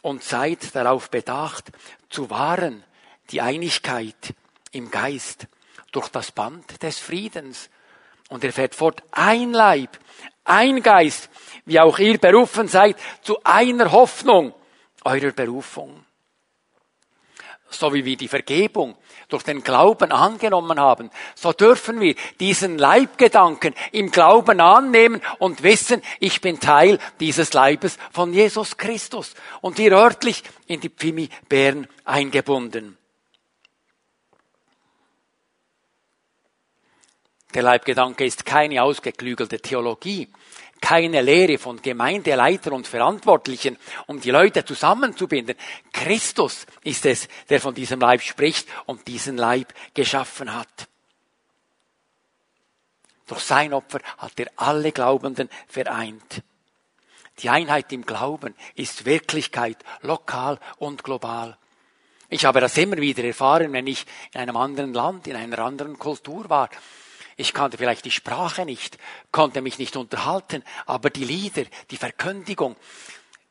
Und 0.01 0.23
seid 0.23 0.73
darauf 0.75 1.11
bedacht, 1.11 1.71
zu 2.09 2.29
wahren 2.29 2.83
die 3.29 3.41
Einigkeit 3.41 4.33
im 4.71 4.89
Geist 4.89 5.47
durch 5.91 6.09
das 6.09 6.31
Band 6.31 6.81
des 6.81 6.97
Friedens. 6.97 7.69
Und 8.29 8.43
er 8.43 8.53
fährt 8.53 8.73
fort, 8.73 9.03
ein 9.11 9.53
Leib, 9.53 9.99
ein 10.43 10.81
Geist, 10.81 11.29
wie 11.65 11.79
auch 11.79 11.99
ihr 11.99 12.17
berufen 12.17 12.67
seid, 12.67 12.97
zu 13.21 13.43
einer 13.43 13.91
Hoffnung 13.91 14.55
eurer 15.03 15.31
Berufung 15.31 16.05
so 17.73 17.93
wie 17.93 18.05
wir 18.05 18.17
die 18.17 18.27
Vergebung 18.27 18.95
durch 19.29 19.43
den 19.43 19.63
Glauben 19.63 20.11
angenommen 20.11 20.79
haben, 20.79 21.09
so 21.35 21.53
dürfen 21.53 21.99
wir 21.99 22.15
diesen 22.39 22.77
Leibgedanken 22.77 23.73
im 23.91 24.11
Glauben 24.11 24.59
annehmen 24.59 25.21
und 25.39 25.63
wissen, 25.63 26.01
ich 26.19 26.41
bin 26.41 26.59
Teil 26.59 26.99
dieses 27.19 27.53
Leibes 27.53 27.97
von 28.11 28.33
Jesus 28.33 28.77
Christus 28.77 29.33
und 29.61 29.77
hier 29.77 29.93
örtlich 29.93 30.43
in 30.67 30.81
die 30.81 30.89
Pfimi 30.89 31.29
Bern 31.47 31.87
eingebunden. 32.03 32.97
Der 37.53 37.63
Leibgedanke 37.63 38.25
ist 38.25 38.45
keine 38.45 38.81
ausgeklügelte 38.81 39.59
Theologie, 39.59 40.29
keine 40.81 41.21
Lehre 41.21 41.57
von 41.57 41.81
Gemeindeleitern 41.81 42.73
und 42.73 42.87
Verantwortlichen, 42.87 43.77
um 44.07 44.19
die 44.19 44.31
Leute 44.31 44.65
zusammenzubinden. 44.65 45.55
Christus 45.93 46.65
ist 46.83 47.05
es, 47.05 47.29
der 47.49 47.61
von 47.61 47.73
diesem 47.73 47.99
Leib 47.99 48.21
spricht 48.21 48.67
und 48.87 49.07
diesen 49.07 49.37
Leib 49.37 49.73
geschaffen 49.93 50.53
hat. 50.53 50.89
Durch 53.27 53.43
sein 53.43 53.73
Opfer 53.73 53.99
hat 54.17 54.37
er 54.39 54.51
alle 54.57 54.91
Glaubenden 54.91 55.49
vereint. 55.67 56.43
Die 57.39 57.49
Einheit 57.49 57.93
im 57.93 58.05
Glauben 58.05 58.55
ist 58.75 59.05
Wirklichkeit, 59.05 59.77
lokal 60.01 60.59
und 60.79 61.03
global. 61.03 61.57
Ich 62.29 62.45
habe 62.45 62.59
das 62.59 62.77
immer 62.77 62.97
wieder 62.97 63.23
erfahren, 63.23 63.73
wenn 63.73 63.87
ich 63.87 64.05
in 64.33 64.41
einem 64.41 64.57
anderen 64.57 64.93
Land, 64.93 65.27
in 65.27 65.35
einer 65.35 65.59
anderen 65.59 65.97
Kultur 65.97 66.49
war. 66.49 66.69
Ich 67.37 67.53
kannte 67.53 67.77
vielleicht 67.77 68.05
die 68.05 68.11
Sprache 68.11 68.65
nicht, 68.65 68.97
konnte 69.31 69.61
mich 69.61 69.79
nicht 69.79 69.95
unterhalten, 69.95 70.63
aber 70.85 71.09
die 71.09 71.23
Lieder, 71.23 71.63
die 71.89 71.97
Verkündigung, 71.97 72.75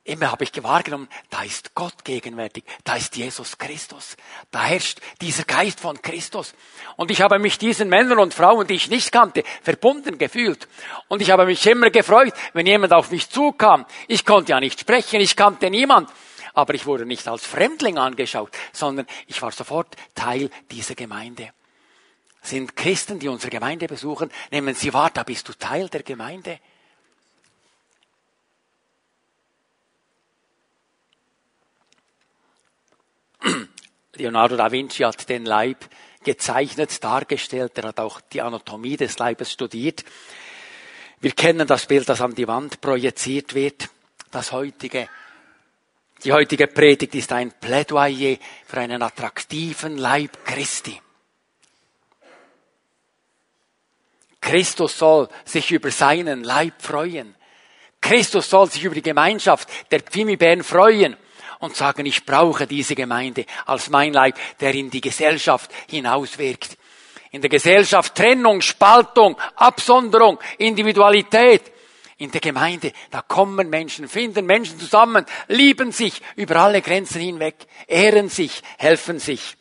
immer 0.05 0.33
habe 0.33 0.45
ich 0.45 0.63
wahrgenommen, 0.63 1.09
da 1.31 1.43
ist 1.43 1.75
Gott 1.75 2.05
gegenwärtig, 2.05 2.65
da 2.85 2.97
ist 2.97 3.17
Jesus 3.17 3.59
Christus, 3.59 4.17
da 4.51 4.65
herrscht 4.65 5.01
dieser 5.21 5.45
Geist 5.45 5.81
von 5.81 6.01
Christus. 6.03 6.55
Und 6.97 7.11
ich 7.11 7.23
habe 7.23 7.39
mich 7.39 7.59
diesen 7.59 7.89
Männern 7.89 8.19
und 8.19 8.35
Frauen, 8.35 8.67
die 8.67 8.75
ich 8.75 8.91
nicht 8.91 9.13
kannte, 9.13 9.45
verbunden 9.63 10.19
gefühlt. 10.19 10.69
Und 11.09 11.23
ich 11.23 11.31
habe 11.31 11.47
mich 11.47 11.65
immer 11.67 11.91
gefreut, 11.91 12.35
wenn 12.53 12.67
jemand 12.67 12.93
auf 12.93 13.11
mich 13.11 13.31
zukam. 13.31 13.87
Ich 14.09 14.25
konnte 14.25 14.53
ja 14.53 14.61
nicht 14.61 14.81
sprechen, 14.81 15.21
ich 15.21 15.37
kannte 15.37 15.71
niemand. 15.71 16.11
Aber 16.53 16.75
ich 16.75 16.87
wurde 16.87 17.07
nicht 17.07 17.29
als 17.29 17.47
Fremdling 17.47 17.97
angeschaut, 17.97 18.51
sondern 18.73 19.07
ich 19.29 19.41
war 19.41 19.53
sofort 19.53 19.95
Teil 20.15 20.51
dieser 20.71 20.97
Gemeinde 20.97 21.53
sind 22.43 22.77
Christen, 22.77 23.19
die 23.19 23.29
unsere 23.29 23.51
Gemeinde 23.51 23.87
besuchen, 23.87 24.31
nehmen 24.51 24.75
sie 24.75 24.93
wahr, 24.93 25.11
da 25.11 25.23
bist 25.23 25.49
du 25.49 25.53
Teil 25.53 25.89
der 25.89 26.03
Gemeinde. 26.03 26.59
Leonardo 34.15 34.57
da 34.57 34.71
Vinci 34.71 35.03
hat 35.03 35.29
den 35.29 35.45
Leib 35.45 35.89
gezeichnet, 36.23 37.03
dargestellt, 37.03 37.79
er 37.79 37.89
hat 37.89 38.01
auch 38.01 38.21
die 38.21 38.43
Anatomie 38.43 38.97
des 38.97 39.19
Leibes 39.19 39.53
studiert. 39.53 40.05
Wir 41.21 41.33
kennen 41.33 41.67
das 41.67 41.87
Bild, 41.87 42.09
das 42.09 42.21
an 42.21 42.35
die 42.35 42.49
Wand 42.49 42.81
projiziert 42.81 43.55
wird. 43.55 43.89
Das 44.31 44.53
heutige, 44.53 45.09
die 46.25 46.33
heutige 46.33 46.67
Predigt 46.67 47.15
ist 47.15 47.33
ein 47.33 47.53
Plädoyer 47.53 48.37
für 48.67 48.81
einen 48.81 49.03
attraktiven 49.03 49.99
Leib 49.99 50.45
Christi. 50.45 51.01
Christus 54.41 54.99
soll 54.99 55.29
sich 55.45 55.71
über 55.71 55.91
seinen 55.91 56.45
Leib 56.45 56.81
freuen. 56.81 57.35
Christus 58.01 58.49
soll 58.49 58.71
sich 58.71 58.85
über 58.85 58.95
die 58.95 59.03
Gemeinschaft 59.03 59.69
der 59.91 60.01
Pfimibären 60.01 60.65
freuen 60.65 61.17
und 61.61 61.77
sagen, 61.77 62.07
ich 62.07 62.25
brauche 62.25 62.67
diese 62.67 62.95
Gemeinde 62.95 63.45
als 63.67 63.91
mein 63.91 64.13
Leib, 64.13 64.37
der 64.61 64.75
in 64.75 64.91
die 64.91 65.03
Gesellschaft 65.03 65.71
hinauswirkt. 65.89 66.79
In 67.31 67.43
der 67.43 67.51
Gesellschaft 67.51 68.15
Trennung, 68.15 68.61
Spaltung, 68.61 69.37
Absonderung, 69.57 70.39
Individualität. 70.59 71.71
In 72.17 72.31
der 72.31 72.41
Gemeinde, 72.41 72.93
da 73.11 73.23
kommen 73.23 73.71
Menschen, 73.71 74.09
finden 74.09 74.45
Menschen 74.45 74.79
zusammen, 74.79 75.25
lieben 75.49 75.93
sich 75.93 76.21
über 76.37 76.57
alle 76.57 76.83
Grenzen 76.83 77.21
hinweg, 77.21 77.55
ehren 77.87 78.29
sich, 78.29 78.63
helfen 78.79 79.19
sich. 79.19 79.57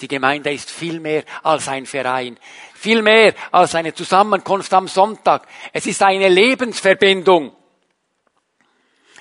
Die 0.00 0.08
Gemeinde 0.08 0.52
ist 0.52 0.70
viel 0.70 1.00
mehr 1.00 1.24
als 1.42 1.68
ein 1.68 1.86
Verein, 1.86 2.38
viel 2.74 3.02
mehr 3.02 3.34
als 3.50 3.74
eine 3.74 3.94
Zusammenkunft 3.94 4.72
am 4.74 4.88
Sonntag. 4.88 5.46
Es 5.72 5.86
ist 5.86 6.02
eine 6.02 6.28
Lebensverbindung. 6.28 7.52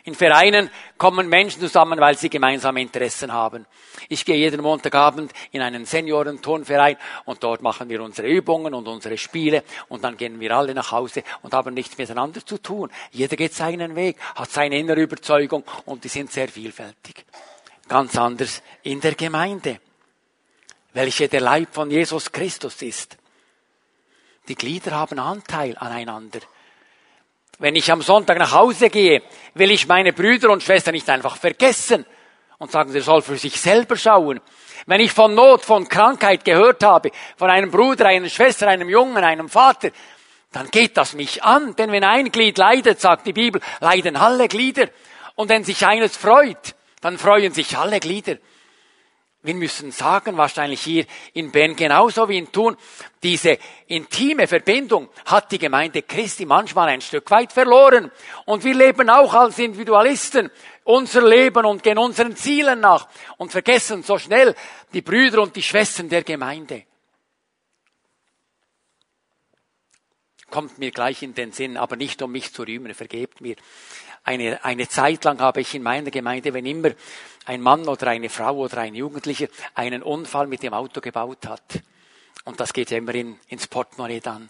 In 0.06 0.14
Vereinen 0.14 0.70
kommen 1.00 1.28
Menschen 1.30 1.62
zusammen, 1.62 2.00
weil 2.00 2.16
sie 2.16 2.30
gemeinsame 2.30 2.80
Interessen 2.80 3.34
haben. 3.34 3.66
Ich 4.08 4.24
gehe 4.24 4.36
jeden 4.36 4.62
Montagabend 4.62 5.32
in 5.52 5.64
einen 5.64 5.86
Seniorenturnverein 5.86 6.98
und 7.26 7.44
dort 7.44 7.64
machen 7.64 7.90
wir 7.90 8.04
unsere 8.04 8.28
Übungen 8.28 8.76
und 8.76 8.88
unsere 8.88 9.18
Spiele 9.18 9.64
und 9.90 10.04
dann 10.04 10.16
gehen 10.16 10.40
wir 10.40 10.56
alle 10.56 10.76
nach 10.76 10.92
Hause 10.92 11.24
und 11.42 11.56
haben 11.56 11.74
nichts 11.74 11.98
miteinander 11.98 12.46
zu 12.46 12.60
tun. 12.60 12.92
Jeder 13.10 13.36
geht 13.36 13.56
seinen 13.56 13.96
Weg, 13.96 14.18
hat 14.36 14.52
seine 14.52 14.78
innere 14.78 15.02
Überzeugung 15.02 15.64
und 15.86 16.04
die 16.04 16.10
sind 16.10 16.32
sehr 16.32 16.50
vielfältig. 16.50 17.26
Ganz 17.88 18.16
anders 18.16 18.62
in 18.84 19.02
der 19.02 19.16
Gemeinde, 19.16 19.80
welche 20.96 21.28
der 21.28 21.42
Leib 21.42 21.74
von 21.74 21.92
Jesus 21.92 22.32
Christus 22.32 22.82
ist. 22.82 23.18
Die 24.48 24.56
Glieder 24.56 24.92
haben 24.92 25.20
Anteil 25.20 25.78
aneinander. 25.78 26.40
Wenn 27.60 27.76
ich 27.76 27.92
am 27.92 28.02
Sonntag 28.02 28.40
nach 28.40 28.54
Hause 28.54 28.90
gehe, 28.90 29.22
will 29.56 29.72
ich 29.72 29.88
meine 29.88 30.14
Brüder 30.14 30.50
und 30.50 30.64
Schwestern 30.64 30.94
nicht 30.94 31.10
einfach 31.10 31.36
vergessen 31.36 32.06
und 32.60 32.72
sagen, 32.72 32.94
der 32.94 33.02
soll 33.02 33.22
für 33.22 33.38
sich 33.38 33.60
selber 33.60 33.98
schauen. 33.98 34.40
Wenn 34.86 35.02
ich 35.02 35.12
von 35.12 35.36
Not, 35.36 35.66
von 35.66 35.90
Krankheit 35.90 36.46
gehört 36.46 36.82
habe, 36.84 37.12
von 37.36 37.50
einem 37.50 37.72
Bruder, 37.72 38.06
einer 38.06 38.30
Schwester, 38.30 38.68
einem 38.68 38.88
Jungen, 38.88 39.24
einem 39.24 39.50
Vater, 39.50 39.90
dann 40.54 40.72
geht 40.72 40.96
das 40.96 41.14
mich 41.14 41.44
an. 41.44 41.76
Denn 41.76 41.92
wenn 41.92 42.06
ein 42.06 42.32
Glied 42.32 42.58
leidet, 42.58 43.02
sagt 43.02 43.28
die 43.28 43.34
Bibel, 43.34 43.62
leiden 43.82 44.16
alle 44.16 44.48
Glieder. 44.48 44.88
Und 45.36 45.50
wenn 45.50 45.66
sich 45.66 45.86
eines 45.86 46.16
freut, 46.16 46.76
dann 47.02 47.18
freuen 47.18 47.52
sich 47.52 47.78
alle 47.78 48.00
Glieder. 48.00 48.38
Wir 49.46 49.54
müssen 49.54 49.92
sagen, 49.92 50.38
wahrscheinlich 50.38 50.82
hier 50.82 51.06
in 51.34 51.52
Bern 51.52 51.76
genauso 51.76 52.28
wie 52.28 52.40
in 52.40 52.52
Thun, 52.52 52.76
diese 53.22 53.60
intime 53.86 54.48
Verbindung 54.48 55.10
hat 55.26 55.52
die 55.52 55.60
Gemeinde 55.60 56.02
Christi 56.02 56.46
manchmal 56.46 56.90
ein 56.90 57.02
Stück 57.02 57.30
weit 57.30 57.54
verloren. 57.54 58.12
Und 58.46 58.64
wir 58.64 58.74
leben 58.74 59.08
auch 59.10 59.34
als 59.36 59.60
Individualisten 59.60 60.50
unser 60.84 61.28
Leben 61.28 61.64
und 61.66 61.84
gehen 61.84 62.00
unseren 62.00 62.36
Zielen 62.36 62.80
nach 62.80 63.08
und 63.38 63.52
vergessen 63.52 64.02
so 64.02 64.18
schnell 64.18 64.56
die 64.94 65.04
Brüder 65.04 65.44
und 65.44 65.56
die 65.56 65.64
Schwestern 65.64 66.10
der 66.10 66.24
Gemeinde. 66.24 66.84
Kommt 70.56 70.80
mir 70.80 70.92
gleich 70.92 71.22
in 71.22 71.34
den 71.34 71.52
Sinn, 71.52 71.76
aber 71.76 71.98
nicht 71.98 72.22
um 72.22 72.32
mich 72.32 72.54
zu 72.54 72.64
rühmen, 72.64 72.94
vergebt 72.94 73.42
mir. 73.42 73.58
Eine, 74.24 74.64
eine 74.64 74.88
Zeit 74.88 75.26
lang 75.26 75.42
habe 75.42 75.60
ich 75.60 75.76
in 75.76 75.84
meiner 75.84 76.12
Gemeinde, 76.12 76.54
wenn 76.54 76.66
immer 76.66 76.92
ein 77.44 77.60
Mann 77.60 77.86
oder 77.90 78.08
eine 78.08 78.30
Frau 78.30 78.56
oder 78.56 78.78
ein 78.78 78.96
Jugendlicher 78.96 79.48
einen 79.74 80.02
Unfall 80.02 80.48
mit 80.48 80.64
dem 80.64 80.74
Auto 80.74 81.02
gebaut 81.02 81.46
hat, 81.46 81.82
und 82.46 82.58
das 82.62 82.72
geht 82.72 82.90
ja 82.90 83.00
immer 83.00 83.14
in, 83.14 83.38
ins 83.50 83.68
Portemonnaie 83.68 84.22
dann, 84.22 84.50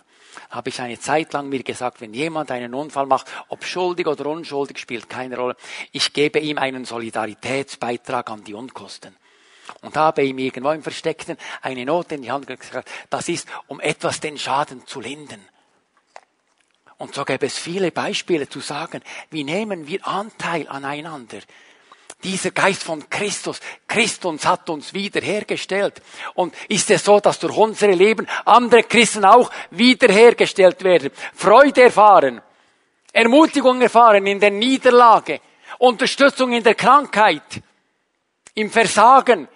habe 0.51 0.69
ich 0.69 0.79
eine 0.79 0.99
Zeit 0.99 1.33
lang 1.33 1.49
mir 1.49 1.63
gesagt, 1.63 2.01
wenn 2.01 2.13
jemand 2.13 2.51
einen 2.51 2.75
Unfall 2.75 3.07
macht, 3.07 3.25
ob 3.47 3.65
schuldig 3.65 4.05
oder 4.05 4.27
unschuldig, 4.27 4.77
spielt 4.77 5.09
keine 5.09 5.35
Rolle, 5.35 5.55
ich 5.91 6.13
gebe 6.13 6.37
ihm 6.37 6.59
einen 6.59 6.85
Solidaritätsbeitrag 6.85 8.29
an 8.29 8.43
die 8.43 8.53
Unkosten. 8.53 9.15
Und 9.81 9.97
habe 9.97 10.23
ihm 10.23 10.37
irgendwo 10.37 10.69
im 10.69 10.83
Versteckten 10.83 11.37
eine 11.63 11.83
Note 11.83 12.13
in 12.13 12.21
die 12.21 12.31
Hand 12.31 12.45
gesagt, 12.45 12.91
das 13.09 13.27
ist, 13.27 13.47
um 13.65 13.79
etwas 13.79 14.19
den 14.19 14.37
Schaden 14.37 14.85
zu 14.85 15.01
lindern. 15.01 15.41
Und 16.97 17.13
so 17.13 17.25
gäbe 17.25 17.45
es 17.45 17.57
viele 17.57 17.91
Beispiele 17.91 18.47
zu 18.47 18.61
sagen, 18.61 19.01
wie 19.29 19.43
nehmen 19.43 19.87
wir 19.87 20.07
Anteil 20.07 20.67
aneinander. 20.67 21.39
Dieser 22.23 22.51
Geist 22.51 22.83
von 22.83 23.09
Christus, 23.09 23.59
Christus 23.87 24.45
hat 24.45 24.69
uns 24.69 24.93
wiederhergestellt. 24.93 26.01
Und 26.33 26.55
ist 26.69 26.89
es 26.89 27.03
so, 27.03 27.19
dass 27.19 27.39
durch 27.39 27.55
unsere 27.55 27.93
Leben 27.93 28.27
andere 28.45 28.83
Christen 28.83 29.25
auch 29.25 29.51
wiederhergestellt 29.71 30.83
werden, 30.83 31.11
Freude 31.33 31.83
erfahren, 31.83 32.41
Ermutigung 33.11 33.81
erfahren 33.81 34.25
in 34.25 34.39
der 34.39 34.51
Niederlage, 34.51 35.41
Unterstützung 35.77 36.53
in 36.53 36.63
der 36.63 36.75
Krankheit, 36.75 37.61
im 38.55 38.71
Versagen, 38.71 39.47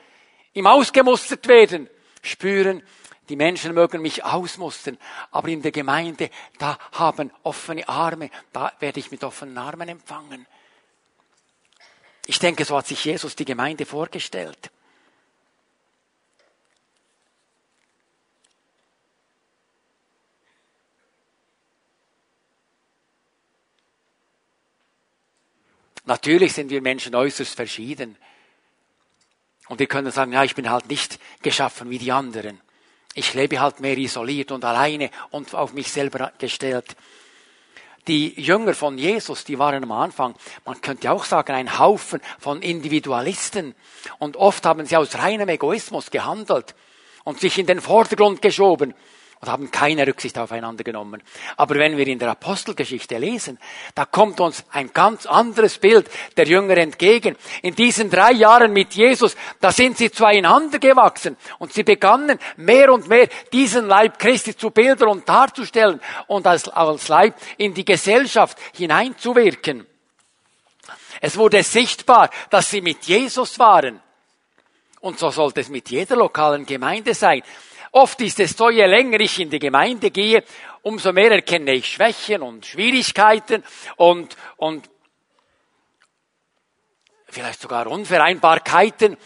im 0.53 0.67
Ausgemustert 0.67 1.47
werden, 1.47 1.89
spüren, 2.21 2.83
die 3.29 3.35
Menschen 3.35 3.73
mögen 3.73 4.01
mich 4.01 4.23
ausmustern, 4.25 4.97
aber 5.31 5.47
in 5.49 5.61
der 5.61 5.71
Gemeinde, 5.71 6.29
da 6.57 6.77
haben 6.93 7.31
offene 7.43 7.87
Arme, 7.87 8.31
da 8.51 8.73
werde 8.79 8.99
ich 8.99 9.11
mit 9.11 9.23
offenen 9.23 9.57
Armen 9.57 9.87
empfangen. 9.87 10.47
Ich 12.25 12.39
denke, 12.39 12.65
so 12.65 12.77
hat 12.77 12.87
sich 12.87 13.05
Jesus 13.05 13.35
die 13.35 13.45
Gemeinde 13.45 13.85
vorgestellt. 13.85 14.71
Natürlich 26.05 26.53
sind 26.53 26.71
wir 26.71 26.81
Menschen 26.81 27.13
äußerst 27.13 27.55
verschieden. 27.55 28.17
Und 29.67 29.77
wir 29.77 29.85
können 29.85 30.11
sagen, 30.11 30.33
ja, 30.33 30.43
ich 30.43 30.55
bin 30.55 30.71
halt 30.71 30.87
nicht 30.87 31.19
geschaffen 31.43 31.91
wie 31.91 31.99
die 31.99 32.11
anderen. 32.11 32.59
Ich 33.19 33.33
lebe 33.33 33.59
halt 33.59 33.81
mehr 33.81 33.97
isoliert 33.97 34.49
und 34.53 34.63
alleine 34.63 35.11
und 35.29 35.53
auf 35.53 35.73
mich 35.73 35.91
selber 35.91 36.31
gestellt. 36.37 36.95
Die 38.07 38.41
Jünger 38.41 38.73
von 38.73 38.97
Jesus, 38.97 39.43
die 39.43 39.59
waren 39.59 39.83
am 39.83 39.91
Anfang, 39.91 40.35
man 40.63 40.79
könnte 40.79 41.11
auch 41.11 41.25
sagen, 41.25 41.51
ein 41.51 41.79
Haufen 41.79 42.21
von 42.39 42.61
Individualisten. 42.61 43.75
Und 44.19 44.37
oft 44.37 44.65
haben 44.65 44.85
sie 44.85 44.95
aus 44.95 45.15
reinem 45.15 45.49
Egoismus 45.49 46.11
gehandelt 46.11 46.75
und 47.25 47.41
sich 47.41 47.59
in 47.59 47.65
den 47.65 47.81
Vordergrund 47.81 48.41
geschoben 48.41 48.93
und 49.41 49.49
haben 49.49 49.71
keine 49.71 50.05
Rücksicht 50.05 50.37
aufeinander 50.37 50.83
genommen. 50.83 51.23
Aber 51.55 51.75
wenn 51.75 51.97
wir 51.97 52.05
in 52.07 52.19
der 52.19 52.31
Apostelgeschichte 52.31 53.17
lesen, 53.17 53.57
da 53.95 54.05
kommt 54.05 54.39
uns 54.41 54.65
ein 54.71 54.91
ganz 54.91 55.25
anderes 55.25 55.77
Bild 55.77 56.09
der 56.35 56.45
Jünger 56.45 56.77
entgegen. 56.77 57.37
In 57.61 57.73
diesen 57.73 58.09
drei 58.09 58.33
Jahren 58.33 58.73
mit 58.73 58.93
Jesus, 58.93 59.37
da 59.61 59.71
sind 59.71 59.97
sie 59.97 60.11
zueinander 60.11 60.79
gewachsen 60.79 61.37
und 61.57 61.71
sie 61.71 61.83
begannen 61.83 62.37
mehr 62.57 62.91
und 62.91 63.07
mehr 63.07 63.29
diesen 63.53 63.87
Leib 63.87 64.19
Christi 64.19 64.57
zu 64.57 64.71
bilden 64.71 65.07
und 65.07 65.29
darzustellen 65.29 66.01
und 66.27 66.45
als, 66.45 66.67
als 66.67 67.07
Leib 67.07 67.35
in 67.57 67.73
die 67.73 67.85
Gesellschaft 67.85 68.57
hineinzuwirken. 68.75 69.85
Es 71.21 71.37
wurde 71.37 71.63
sichtbar, 71.63 72.29
dass 72.49 72.69
sie 72.69 72.81
mit 72.81 73.05
Jesus 73.05 73.57
waren. 73.59 74.01
Und 75.01 75.17
so 75.17 75.31
sollte 75.31 75.61
es 75.61 75.69
mit 75.69 75.89
jeder 75.89 76.17
lokalen 76.17 76.65
Gemeinde 76.65 77.13
sein. 77.13 77.41
Oft 77.91 78.21
ist 78.21 78.39
es 78.39 78.51
so, 78.51 78.69
je 78.69 78.85
länger 78.85 79.19
ich 79.19 79.39
in 79.39 79.49
die 79.49 79.59
Gemeinde 79.59 80.11
gehe, 80.11 80.43
umso 80.83 81.11
mehr 81.11 81.31
erkenne 81.31 81.73
ich 81.73 81.87
Schwächen 81.87 82.41
und 82.41 82.65
Schwierigkeiten 82.65 83.63
und, 83.97 84.35
und 84.57 84.89
vielleicht 87.27 87.61
sogar 87.61 87.87
Unvereinbarkeiten. 87.87 89.17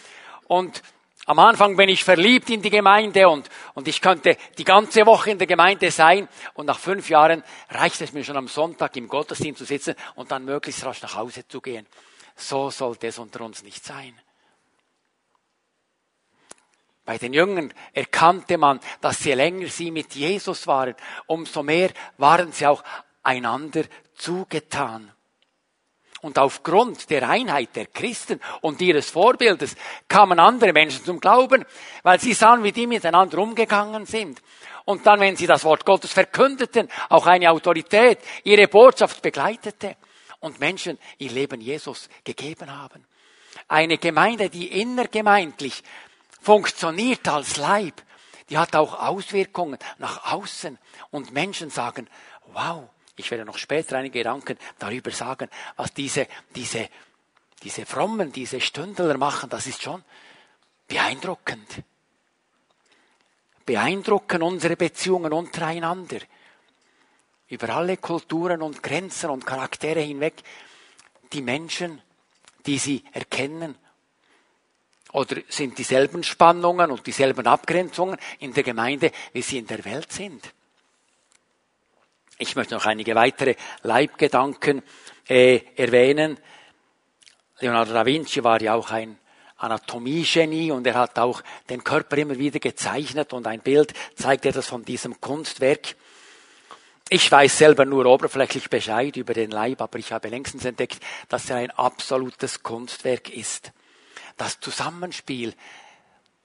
Und 0.47 0.81
am 1.25 1.39
Anfang 1.39 1.77
bin 1.77 1.89
ich 1.89 2.03
verliebt 2.03 2.49
in 2.49 2.61
die 2.61 2.69
Gemeinde 2.69 3.29
und, 3.29 3.49
und 3.75 3.87
ich 3.87 4.01
könnte 4.01 4.37
die 4.57 4.65
ganze 4.65 5.05
Woche 5.05 5.31
in 5.31 5.37
der 5.37 5.47
Gemeinde 5.47 5.89
sein 5.89 6.27
und 6.53 6.65
nach 6.65 6.79
fünf 6.79 7.09
Jahren 7.09 7.43
reicht 7.69 8.01
es 8.01 8.11
mir 8.11 8.25
schon 8.25 8.35
am 8.35 8.47
Sonntag 8.49 8.95
im 8.97 9.07
Gottesdienst 9.07 9.59
zu 9.59 9.65
sitzen 9.65 9.95
und 10.15 10.31
dann 10.31 10.43
möglichst 10.43 10.85
rasch 10.85 11.01
nach 11.01 11.15
Hause 11.15 11.47
zu 11.47 11.61
gehen. 11.61 11.87
So 12.35 12.69
sollte 12.69 13.07
es 13.07 13.19
unter 13.19 13.41
uns 13.41 13.63
nicht 13.63 13.85
sein. 13.85 14.19
Bei 17.05 17.17
den 17.17 17.33
Jüngern 17.33 17.73
erkannte 17.91 18.57
man, 18.57 18.79
dass 19.01 19.23
je 19.23 19.33
länger 19.33 19.67
sie 19.67 19.91
mit 19.91 20.15
Jesus 20.15 20.67
waren, 20.67 20.95
umso 21.27 21.61
mehr 21.61 21.89
waren 22.17 22.51
sie 22.51 22.65
auch 22.65 22.83
einander 23.23 23.83
zugetan. 24.15 25.11
Und 26.21 26.39
aufgrund 26.39 27.09
der 27.09 27.27
Einheit 27.27 27.75
der 27.75 27.87
Christen 27.87 28.39
und 28.61 28.79
ihres 28.81 29.09
Vorbildes 29.09 29.75
kamen 30.07 30.39
andere 30.39 30.71
Menschen 30.71 31.03
zum 31.03 31.19
Glauben, 31.19 31.65
weil 32.01 32.17
sie 32.21 32.33
sahen, 32.33 32.63
wie 32.63 32.71
die 32.71 32.87
miteinander 32.87 33.39
umgegangen 33.39 34.05
sind. 34.05 34.41
Und 34.85 35.05
dann, 35.05 35.19
wenn 35.19 35.35
sie 35.35 35.47
das 35.47 35.65
Wort 35.65 35.85
Gottes 35.85 36.13
verkündeten, 36.13 36.87
auch 37.09 37.25
eine 37.25 37.51
Autorität 37.51 38.19
ihre 38.45 38.69
Botschaft 38.69 39.21
begleitete 39.21 39.97
und 40.39 40.61
Menschen 40.61 40.97
ihr 41.17 41.31
Leben 41.31 41.59
Jesus 41.59 42.07
gegeben 42.23 42.73
haben. 42.73 43.05
Eine 43.67 43.97
Gemeinde, 43.97 44.49
die 44.49 44.79
innergemeindlich 44.79 45.83
funktioniert 46.43 47.27
als 47.27 47.57
Leib, 47.57 48.03
die 48.49 48.57
hat 48.57 48.75
auch 48.75 48.99
Auswirkungen 48.99 49.79
nach 49.97 50.31
außen. 50.31 50.77
Und 51.09 51.31
Menschen 51.31 51.69
sagen, 51.69 52.07
wow, 52.51 52.89
ich 53.15 53.31
werde 53.31 53.45
noch 53.45 53.57
später 53.57 53.97
einige 53.97 54.19
Gedanken 54.19 54.57
darüber 54.77 55.11
sagen, 55.11 55.49
was 55.77 55.93
diese, 55.93 56.27
diese, 56.53 56.89
diese 57.63 57.85
Frommen, 57.85 58.31
diese 58.31 58.59
Stündler 58.59 59.17
machen, 59.17 59.49
das 59.49 59.67
ist 59.67 59.81
schon 59.81 60.03
beeindruckend. 60.87 61.83
Beeindrucken 63.65 64.43
unsere 64.43 64.75
Beziehungen 64.75 65.31
untereinander. 65.31 66.19
Über 67.47 67.69
alle 67.69 67.97
Kulturen 67.97 68.61
und 68.61 68.83
Grenzen 68.83 69.29
und 69.29 69.45
Charaktere 69.45 70.01
hinweg. 70.01 70.43
Die 71.31 71.41
Menschen, 71.41 72.01
die 72.65 72.77
sie 72.77 73.03
erkennen 73.13 73.77
oder 75.13 75.37
sind 75.47 75.77
dieselben 75.77 76.23
Spannungen 76.23 76.91
und 76.91 77.07
dieselben 77.07 77.47
Abgrenzungen 77.47 78.17
in 78.39 78.53
der 78.53 78.63
Gemeinde, 78.63 79.11
wie 79.31 79.41
sie 79.41 79.59
in 79.59 79.67
der 79.67 79.85
Welt 79.85 80.11
sind? 80.11 80.53
Ich 82.39 82.55
möchte 82.55 82.73
noch 82.73 82.85
einige 82.85 83.15
weitere 83.15 83.55
Leibgedanken 83.83 84.81
äh, 85.29 85.61
erwähnen. 85.75 86.37
Leonardo 87.59 87.93
da 87.93 88.05
Vinci 88.05 88.43
war 88.43 88.61
ja 88.61 88.73
auch 88.73 88.89
ein 88.91 89.17
Anatomiegenie 89.57 90.71
und 90.71 90.85
er 90.87 90.95
hat 90.95 91.19
auch 91.19 91.41
den 91.69 91.83
Körper 91.83 92.17
immer 92.17 92.37
wieder 92.37 92.59
gezeichnet 92.59 93.33
und 93.33 93.47
ein 93.47 93.61
Bild 93.61 93.93
zeigt 94.15 94.45
etwas 94.45 94.67
von 94.67 94.83
diesem 94.83 95.21
Kunstwerk. 95.21 95.95
Ich 97.07 97.31
weiß 97.31 97.59
selber 97.59 97.85
nur 97.85 98.07
oberflächlich 98.07 98.69
Bescheid 98.69 99.15
über 99.15 99.35
den 99.35 99.51
Leib, 99.51 99.81
aber 99.81 99.99
ich 99.99 100.11
habe 100.11 100.29
längstens 100.29 100.65
entdeckt, 100.65 100.99
dass 101.29 101.49
er 101.49 101.57
ein 101.57 101.71
absolutes 101.71 102.63
Kunstwerk 102.63 103.29
ist. 103.29 103.71
Das 104.37 104.59
Zusammenspiel 104.59 105.55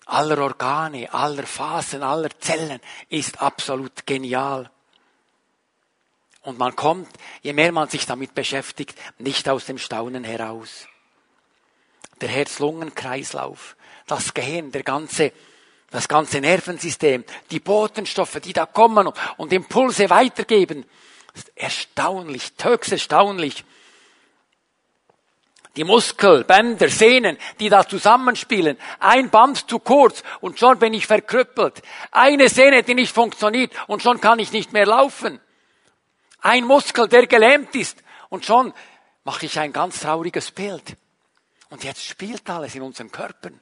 aller 0.08 0.38
Organe, 0.38 1.12
aller 1.12 1.46
Phasen, 1.46 2.02
aller 2.02 2.30
Zellen 2.40 2.80
ist 3.08 3.40
absolut 3.42 4.06
genial. 4.06 4.70
Und 6.42 6.58
man 6.58 6.74
kommt, 6.74 7.08
je 7.42 7.52
mehr 7.52 7.72
man 7.72 7.88
sich 7.88 8.06
damit 8.06 8.34
beschäftigt, 8.34 8.98
nicht 9.18 9.48
aus 9.48 9.66
dem 9.66 9.76
Staunen 9.76 10.24
heraus. 10.24 10.86
Der 12.20 12.30
Herz-Lungen-Kreislauf, 12.30 13.76
das 14.06 14.32
Gehirn, 14.32 14.72
der 14.72 14.82
ganze, 14.82 15.32
das 15.90 16.08
ganze 16.08 16.40
Nervensystem, 16.40 17.24
die 17.50 17.60
Botenstoffe, 17.60 18.40
die 18.40 18.54
da 18.54 18.64
kommen 18.66 19.12
und 19.36 19.52
Impulse 19.52 20.08
weitergeben, 20.08 20.86
ist 21.34 21.52
erstaunlich, 21.54 22.52
höchst 22.60 22.92
erstaunlich. 22.92 23.64
Die 25.76 25.84
Muskel, 25.84 26.44
Bänder, 26.44 26.88
Sehnen, 26.88 27.38
die 27.60 27.68
da 27.68 27.86
zusammenspielen. 27.86 28.76
Ein 28.98 29.30
Band 29.30 29.68
zu 29.68 29.78
kurz 29.78 30.22
und 30.40 30.58
schon 30.58 30.78
bin 30.78 30.94
ich 30.94 31.06
verkrüppelt. 31.06 31.82
Eine 32.10 32.48
Sehne, 32.48 32.82
die 32.82 32.94
nicht 32.94 33.14
funktioniert 33.14 33.72
und 33.86 34.02
schon 34.02 34.20
kann 34.20 34.38
ich 34.38 34.52
nicht 34.52 34.72
mehr 34.72 34.86
laufen. 34.86 35.40
Ein 36.40 36.64
Muskel, 36.64 37.08
der 37.08 37.26
gelähmt 37.26 37.74
ist 37.74 38.02
und 38.28 38.44
schon 38.44 38.72
mache 39.24 39.46
ich 39.46 39.58
ein 39.58 39.72
ganz 39.72 40.00
trauriges 40.00 40.50
Bild. 40.50 40.96
Und 41.70 41.84
jetzt 41.84 42.04
spielt 42.04 42.48
alles 42.48 42.74
in 42.74 42.82
unseren 42.82 43.12
Körpern. 43.12 43.60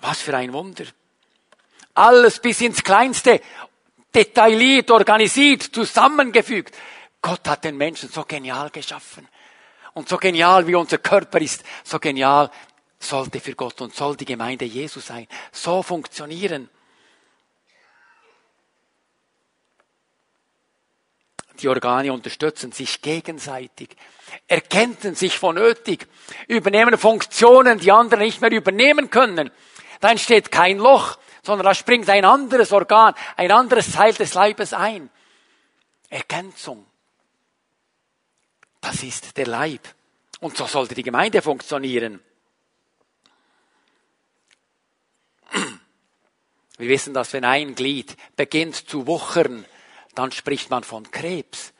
Was 0.00 0.20
für 0.20 0.36
ein 0.36 0.52
Wunder. 0.52 0.84
Alles 1.94 2.40
bis 2.40 2.60
ins 2.60 2.82
Kleinste, 2.82 3.40
detailliert, 4.14 4.90
organisiert, 4.90 5.62
zusammengefügt. 5.62 6.74
Gott 7.20 7.48
hat 7.48 7.64
den 7.64 7.76
Menschen 7.76 8.08
so 8.08 8.24
genial 8.24 8.70
geschaffen. 8.70 9.28
Und 9.94 10.08
so 10.08 10.16
genial 10.16 10.66
wie 10.66 10.74
unser 10.74 10.98
Körper 10.98 11.40
ist, 11.40 11.64
so 11.84 11.98
genial 11.98 12.50
sollte 12.98 13.40
für 13.40 13.54
Gott 13.54 13.80
und 13.80 13.94
soll 13.94 14.16
die 14.16 14.24
Gemeinde 14.24 14.64
Jesu 14.64 15.00
sein. 15.00 15.26
So 15.50 15.82
funktionieren. 15.82 16.70
Die 21.60 21.68
Organe 21.68 22.12
unterstützen 22.12 22.72
sich 22.72 23.02
gegenseitig, 23.02 23.90
erkennen 24.48 25.14
sich 25.14 25.38
von 25.38 25.54
nötig, 25.54 26.08
übernehmen 26.48 26.96
Funktionen, 26.96 27.78
die 27.78 27.92
andere 27.92 28.20
nicht 28.20 28.40
mehr 28.40 28.50
übernehmen 28.50 29.10
können. 29.10 29.50
Da 30.00 30.10
entsteht 30.10 30.50
kein 30.50 30.78
Loch, 30.78 31.18
sondern 31.42 31.66
da 31.66 31.74
springt 31.74 32.08
ein 32.08 32.24
anderes 32.24 32.72
Organ, 32.72 33.14
ein 33.36 33.52
anderes 33.52 33.92
Teil 33.92 34.14
des 34.14 34.34
Leibes 34.34 34.72
ein. 34.72 35.10
Ergänzung. 36.08 36.86
Das 38.82 39.02
ist 39.02 39.38
der 39.38 39.46
Leib. 39.46 39.94
Und 40.40 40.56
so 40.58 40.66
sollte 40.66 40.94
die 40.94 41.04
Gemeinde 41.04 41.40
funktionieren. 41.40 42.20
Wir 46.76 46.88
wissen, 46.88 47.14
dass 47.14 47.32
wenn 47.32 47.44
ein 47.44 47.74
Glied 47.76 48.16
beginnt 48.34 48.74
zu 48.74 49.06
wuchern, 49.06 49.64
dann 50.14 50.32
spricht 50.32 50.68
man 50.68 50.82
von 50.82 51.10
Krebs. 51.10 51.72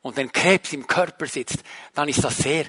Und 0.00 0.16
wenn 0.16 0.30
Krebs 0.30 0.72
im 0.72 0.86
Körper 0.86 1.26
sitzt, 1.26 1.64
dann 1.92 2.08
ist 2.08 2.22
das 2.22 2.38
sehr 2.38 2.66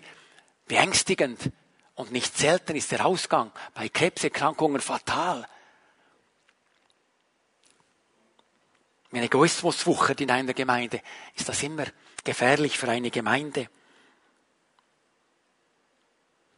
beängstigend. 0.67 1.51
Und 1.93 2.11
nicht 2.11 2.35
selten 2.35 2.75
ist 2.75 2.91
der 2.91 3.05
Ausgang 3.05 3.51
bei 3.75 3.87
Krebserkrankungen 3.87 4.81
fatal. 4.81 5.47
Wenn 9.11 9.23
Egoismus 9.23 9.85
wuchert 9.85 10.21
in 10.21 10.31
einer 10.31 10.53
Gemeinde, 10.53 11.01
ist 11.35 11.47
das 11.47 11.61
immer 11.61 11.85
gefährlich 12.23 12.77
für 12.77 12.89
eine 12.89 13.11
Gemeinde. 13.11 13.69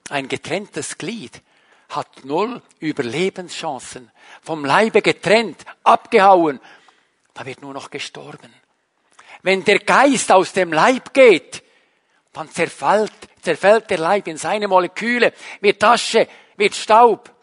Ein 0.09 0.27
getrenntes 0.27 0.97
Glied 0.97 1.41
hat 1.89 2.25
null 2.25 2.61
Überlebenschancen. 2.79 4.11
Vom 4.41 4.65
Leibe 4.65 5.01
getrennt, 5.01 5.65
abgehauen, 5.83 6.59
da 7.33 7.45
wird 7.45 7.61
nur 7.61 7.73
noch 7.73 7.89
gestorben. 7.89 8.53
Wenn 9.41 9.63
der 9.63 9.79
Geist 9.79 10.31
aus 10.31 10.53
dem 10.53 10.71
Leib 10.71 11.13
geht, 11.13 11.63
dann 12.33 12.49
zerfällt, 12.49 13.13
zerfällt 13.41 13.89
der 13.89 13.97
Leib 13.97 14.27
in 14.27 14.37
seine 14.37 14.67
Moleküle, 14.67 15.33
wird 15.59 15.83
Asche, 15.83 16.27
wird 16.55 16.75
Staub. 16.75 17.33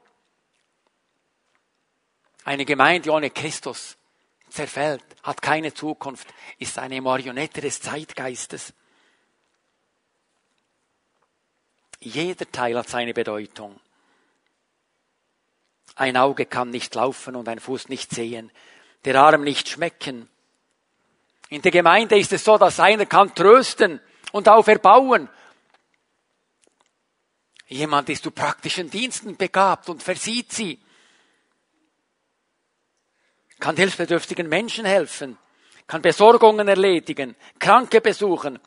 Eine 2.45 2.65
Gemeinde 2.65 3.11
ohne 3.11 3.31
Christus 3.31 3.98
zerfällt, 4.51 5.05
hat 5.23 5.43
keine 5.43 5.75
Zukunft, 5.75 6.27
ist 6.59 6.79
eine 6.79 7.01
Marionette 7.01 7.61
des 7.61 7.81
Zeitgeistes. 7.81 8.73
Jeder 12.01 12.51
Teil 12.51 12.77
hat 12.77 12.89
seine 12.89 13.13
Bedeutung. 13.13 13.79
Ein 15.97 16.17
Auge 16.17 16.47
kann 16.47 16.71
nicht 16.71 16.95
laufen 16.95 17.35
und 17.35 17.49
ein 17.49 17.59
Fuß 17.59 17.89
nicht 17.89 18.11
sehen, 18.11 18.53
der 19.05 19.21
Arm 19.21 19.43
nicht 19.43 19.69
schmecken. 19.69 20.29
In 21.49 21.63
der 21.63 21.73
Gemeinde 21.73 22.19
ist 22.19 22.33
es 22.33 22.45
so, 22.45 22.57
dass 22.59 22.79
einer 22.79 23.07
kann 23.07 23.35
trösten 23.35 24.01
und 24.33 24.49
auferbauen. 24.49 25.29
Jemand 27.67 28.09
ist 28.11 28.23
zu 28.23 28.31
praktischen 28.31 28.91
Diensten 28.91 29.37
begabt 29.37 29.89
und 29.89 30.03
versieht 30.03 30.53
sie 30.53 30.79
kann 33.61 33.77
hilfsbedürftigen 33.77 34.49
Menschen 34.49 34.85
helfen, 34.85 35.39
kann 35.87 36.03
Besorgungen 36.03 36.69
erledigen, 36.69 37.37
Kranke 37.59 38.01
besuchen. 38.01 38.59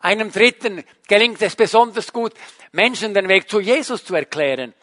Einem 0.00 0.32
Dritten 0.32 0.84
gelingt 1.08 1.40
es 1.42 1.56
besonders 1.56 2.12
gut, 2.12 2.32
Menschen 2.72 3.14
den 3.14 3.28
Weg 3.28 3.48
zu 3.48 3.60
Jesus 3.60 4.04
zu 4.04 4.14
erklären. 4.14 4.74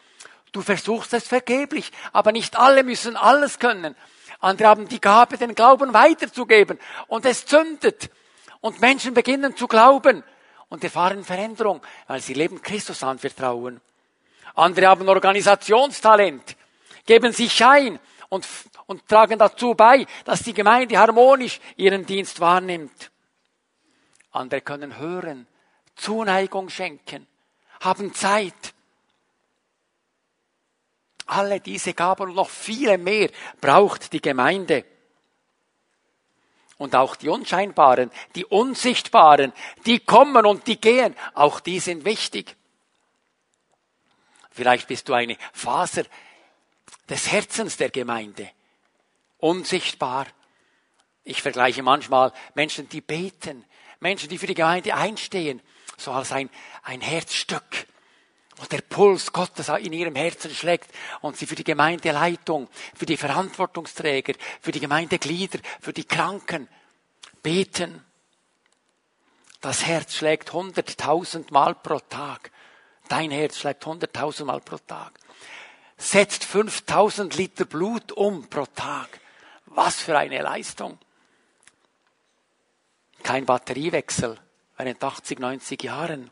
Du 0.52 0.60
versuchst 0.62 1.14
es 1.14 1.26
vergeblich, 1.26 1.90
aber 2.12 2.32
nicht 2.32 2.56
alle 2.58 2.82
müssen 2.84 3.16
alles 3.16 3.58
können. 3.58 3.96
Andere 4.40 4.68
haben 4.68 4.88
die 4.88 5.00
Gabe, 5.00 5.38
den 5.38 5.54
Glauben 5.54 5.94
weiterzugeben 5.94 6.78
und 7.06 7.24
es 7.24 7.46
zündet. 7.46 8.10
Und 8.60 8.80
Menschen 8.80 9.14
beginnen 9.14 9.56
zu 9.56 9.66
glauben 9.66 10.22
und 10.68 10.84
erfahren 10.84 11.24
Veränderung, 11.24 11.80
weil 12.06 12.20
sie 12.20 12.34
Leben 12.34 12.60
Christus 12.62 13.02
anvertrauen. 13.02 13.80
Andere 14.54 14.88
haben 14.88 15.08
Organisationstalent, 15.08 16.56
geben 17.06 17.32
sich 17.32 17.64
ein 17.64 17.98
und 18.28 18.46
und 18.92 19.08
tragen 19.08 19.38
dazu 19.38 19.74
bei, 19.74 20.06
dass 20.26 20.42
die 20.42 20.52
Gemeinde 20.52 20.98
harmonisch 20.98 21.60
ihren 21.76 22.04
Dienst 22.04 22.40
wahrnimmt. 22.40 23.10
Andere 24.32 24.60
können 24.60 24.98
hören, 24.98 25.46
Zuneigung 25.96 26.68
schenken, 26.68 27.26
haben 27.80 28.12
Zeit. 28.14 28.74
Alle 31.24 31.60
diese 31.60 31.94
Gaben 31.94 32.28
und 32.28 32.34
noch 32.34 32.50
viele 32.50 32.98
mehr 32.98 33.30
braucht 33.62 34.12
die 34.12 34.20
Gemeinde. 34.20 34.84
Und 36.76 36.94
auch 36.94 37.16
die 37.16 37.30
unscheinbaren, 37.30 38.10
die 38.34 38.44
unsichtbaren, 38.44 39.54
die 39.86 40.00
kommen 40.00 40.44
und 40.44 40.66
die 40.66 40.80
gehen, 40.80 41.16
auch 41.32 41.60
die 41.60 41.80
sind 41.80 42.04
wichtig. 42.04 42.56
Vielleicht 44.50 44.88
bist 44.88 45.08
du 45.08 45.14
eine 45.14 45.38
Faser 45.54 46.02
des 47.08 47.32
Herzens 47.32 47.78
der 47.78 47.88
Gemeinde 47.88 48.50
unsichtbar. 49.42 50.26
Ich 51.24 51.42
vergleiche 51.42 51.82
manchmal 51.82 52.32
Menschen, 52.54 52.88
die 52.88 53.00
beten, 53.00 53.64
Menschen, 54.00 54.28
die 54.28 54.38
für 54.38 54.46
die 54.46 54.54
Gemeinde 54.54 54.94
einstehen, 54.94 55.60
so 55.96 56.12
als 56.12 56.32
ein, 56.32 56.48
ein 56.82 57.00
Herzstück, 57.00 57.86
wo 58.56 58.64
der 58.66 58.80
Puls 58.80 59.32
Gottes 59.32 59.68
in 59.68 59.92
ihrem 59.92 60.14
Herzen 60.14 60.50
schlägt 60.52 60.90
und 61.20 61.36
sie 61.36 61.46
für 61.46 61.56
die 61.56 61.64
Gemeindeleitung, 61.64 62.68
für 62.94 63.06
die 63.06 63.16
Verantwortungsträger, 63.16 64.34
für 64.60 64.72
die 64.72 64.80
Gemeindeglieder, 64.80 65.58
für 65.80 65.92
die 65.92 66.04
Kranken 66.04 66.68
beten. 67.42 68.04
Das 69.60 69.86
Herz 69.86 70.14
schlägt 70.14 70.52
hunderttausend 70.52 71.50
Mal 71.50 71.74
pro 71.74 71.98
Tag. 71.98 72.50
Dein 73.08 73.30
Herz 73.30 73.58
schlägt 73.58 73.84
hunderttausend 73.86 74.46
Mal 74.46 74.60
pro 74.60 74.78
Tag. 74.78 75.12
Setzt 75.96 76.44
5000 76.44 77.36
Liter 77.36 77.64
Blut 77.64 78.12
um 78.12 78.48
pro 78.48 78.66
Tag. 78.66 79.21
Was 79.66 80.00
für 80.00 80.16
eine 80.18 80.42
Leistung. 80.42 80.98
Kein 83.22 83.46
Batteriewechsel 83.46 84.38
während 84.76 85.02
80, 85.02 85.38
90 85.38 85.82
Jahren. 85.82 86.30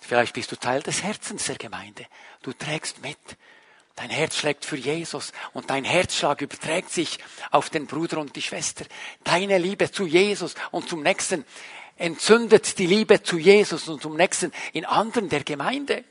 Vielleicht 0.00 0.34
bist 0.34 0.52
du 0.52 0.56
Teil 0.56 0.82
des 0.82 1.02
Herzens 1.02 1.46
der 1.46 1.56
Gemeinde. 1.56 2.06
Du 2.42 2.52
trägst 2.52 3.02
mit. 3.02 3.18
Dein 3.96 4.10
Herz 4.10 4.36
schlägt 4.36 4.64
für 4.64 4.76
Jesus 4.76 5.32
und 5.54 5.70
dein 5.70 5.84
Herzschlag 5.84 6.40
überträgt 6.42 6.90
sich 6.90 7.18
auf 7.50 7.70
den 7.70 7.86
Bruder 7.86 8.18
und 8.18 8.36
die 8.36 8.42
Schwester. 8.42 8.84
Deine 9.24 9.58
Liebe 9.58 9.90
zu 9.90 10.06
Jesus 10.06 10.54
und 10.70 10.88
zum 10.88 11.02
Nächsten 11.02 11.44
entzündet 11.96 12.78
die 12.78 12.86
Liebe 12.86 13.22
zu 13.22 13.38
Jesus 13.38 13.88
und 13.88 14.02
zum 14.02 14.16
Nächsten 14.16 14.52
in 14.74 14.84
anderen 14.84 15.28
der 15.28 15.44
Gemeinde. 15.44 16.04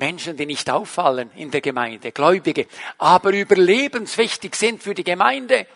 Menschen, 0.00 0.36
die 0.36 0.46
nicht 0.46 0.68
auffallen 0.68 1.30
in 1.36 1.52
der 1.52 1.60
Gemeinde, 1.60 2.10
Gläubige, 2.10 2.66
aber 2.98 3.32
überlebenswichtig 3.32 4.56
sind 4.56 4.82
für 4.82 4.94
die 4.94 5.04
Gemeinde. 5.04 5.66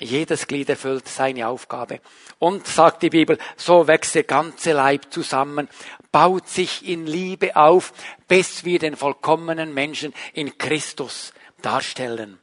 Jedes 0.00 0.46
Glied 0.46 0.68
erfüllt 0.68 1.08
seine 1.08 1.48
Aufgabe. 1.48 2.00
Und, 2.38 2.68
sagt 2.68 3.02
die 3.02 3.10
Bibel, 3.10 3.36
so 3.56 3.88
wächst 3.88 4.14
der 4.14 4.22
ganze 4.22 4.72
Leib 4.72 5.12
zusammen, 5.12 5.68
baut 6.12 6.48
sich 6.48 6.86
in 6.86 7.06
Liebe 7.06 7.56
auf, 7.56 7.92
bis 8.28 8.64
wir 8.64 8.78
den 8.78 8.96
vollkommenen 8.96 9.74
Menschen 9.74 10.14
in 10.34 10.56
Christus 10.56 11.34
darstellen. 11.62 12.38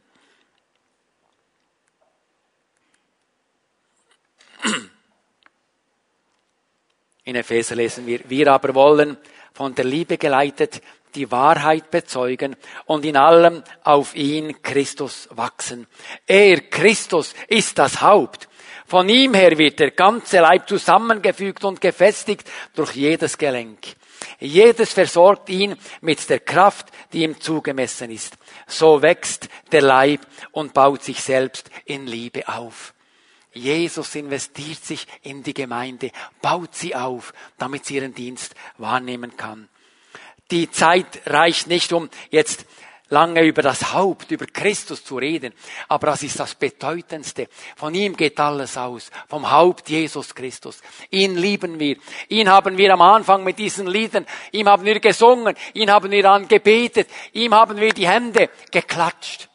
In 7.26 7.36
Epheser 7.36 7.76
lesen 7.76 8.06
wir, 8.06 8.20
wir 8.28 8.52
aber 8.52 8.74
wollen 8.74 9.18
von 9.54 9.74
der 9.74 9.86
Liebe 9.86 10.18
geleitet 10.18 10.82
die 11.16 11.32
Wahrheit 11.32 11.90
bezeugen 11.90 12.56
und 12.86 13.06
in 13.06 13.18
allem 13.18 13.64
auf 13.84 14.16
ihn 14.16 14.62
Christus 14.62 15.28
wachsen. 15.32 15.88
Er, 16.28 16.62
Christus, 16.62 17.34
ist 17.48 17.80
das 17.80 18.02
Haupt. 18.02 18.50
Von 18.86 19.10
ihm 19.10 19.34
her 19.34 19.58
wird 19.58 19.80
der 19.80 19.92
ganze 19.92 20.40
Leib 20.40 20.70
zusammengefügt 20.70 21.64
und 21.64 21.82
gefestigt 21.82 22.48
durch 22.76 22.92
jedes 22.92 23.38
Gelenk. 23.38 23.80
Jedes 24.40 24.94
versorgt 24.94 25.50
ihn 25.50 25.76
mit 26.02 26.30
der 26.30 26.42
Kraft, 26.42 26.88
die 27.14 27.24
ihm 27.24 27.40
zugemessen 27.40 28.12
ist. 28.12 28.38
So 28.68 29.02
wächst 29.02 29.50
der 29.72 29.82
Leib 29.82 30.22
und 30.52 30.74
baut 30.74 31.04
sich 31.04 31.22
selbst 31.22 31.70
in 31.86 32.06
Liebe 32.06 32.48
auf. 32.48 32.95
Jesus 33.56 34.14
investiert 34.16 34.84
sich 34.84 35.08
in 35.24 35.42
die 35.42 35.54
Gemeinde, 35.54 36.12
baut 36.42 36.76
sie 36.76 36.94
auf, 36.96 37.34
damit 37.58 37.86
sie 37.86 37.96
ihren 37.96 38.14
Dienst 38.14 38.54
wahrnehmen 38.78 39.38
kann. 39.38 39.70
Die 40.52 40.70
Zeit 40.70 41.22
reicht 41.26 41.68
nicht, 41.68 41.92
um 41.94 42.10
jetzt 42.30 42.66
lange 43.10 43.44
über 43.44 43.62
das 43.62 43.94
Haupt, 43.94 44.32
über 44.32 44.46
Christus 44.46 45.04
zu 45.04 45.18
reden, 45.18 45.54
aber 45.88 46.08
das 46.08 46.24
ist 46.24 46.40
das 46.40 46.56
Bedeutendste. 46.56 47.48
Von 47.76 47.96
ihm 47.96 48.16
geht 48.16 48.40
alles 48.40 48.78
aus, 48.78 49.10
vom 49.28 49.50
Haupt 49.50 49.90
Jesus 49.90 50.36
Christus. 50.36 50.82
Ihn 51.10 51.36
lieben 51.36 51.80
wir. 51.80 51.98
Ihn 52.30 52.50
haben 52.50 52.78
wir 52.78 52.94
am 52.94 53.02
Anfang 53.02 53.44
mit 53.44 53.58
diesen 53.58 53.88
Liedern, 53.88 54.26
ihm 54.52 54.68
haben 54.68 54.86
wir 54.86 55.00
gesungen, 55.00 55.56
ihn 55.74 55.92
haben 55.92 56.12
wir 56.12 56.30
angebetet, 56.30 57.10
ihm 57.34 57.54
haben 57.54 57.78
wir 57.78 57.94
die 57.94 58.08
Hände 58.08 58.50
geklatscht. 58.72 59.50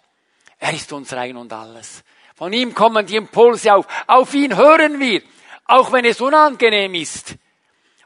Er 0.58 0.72
ist 0.72 0.92
uns 0.92 1.12
rein 1.12 1.36
und 1.36 1.52
alles. 1.52 2.02
Von 2.40 2.55
ihm 2.55 2.74
kommen 2.74 3.05
die 3.05 3.16
Impulse 3.16 3.74
auf. 3.74 3.87
Auf 4.07 4.33
ihn 4.33 4.57
hören 4.57 4.98
wir, 4.98 5.20
auch 5.66 5.92
wenn 5.92 6.07
es 6.07 6.22
unangenehm 6.22 6.94
ist. 6.94 7.35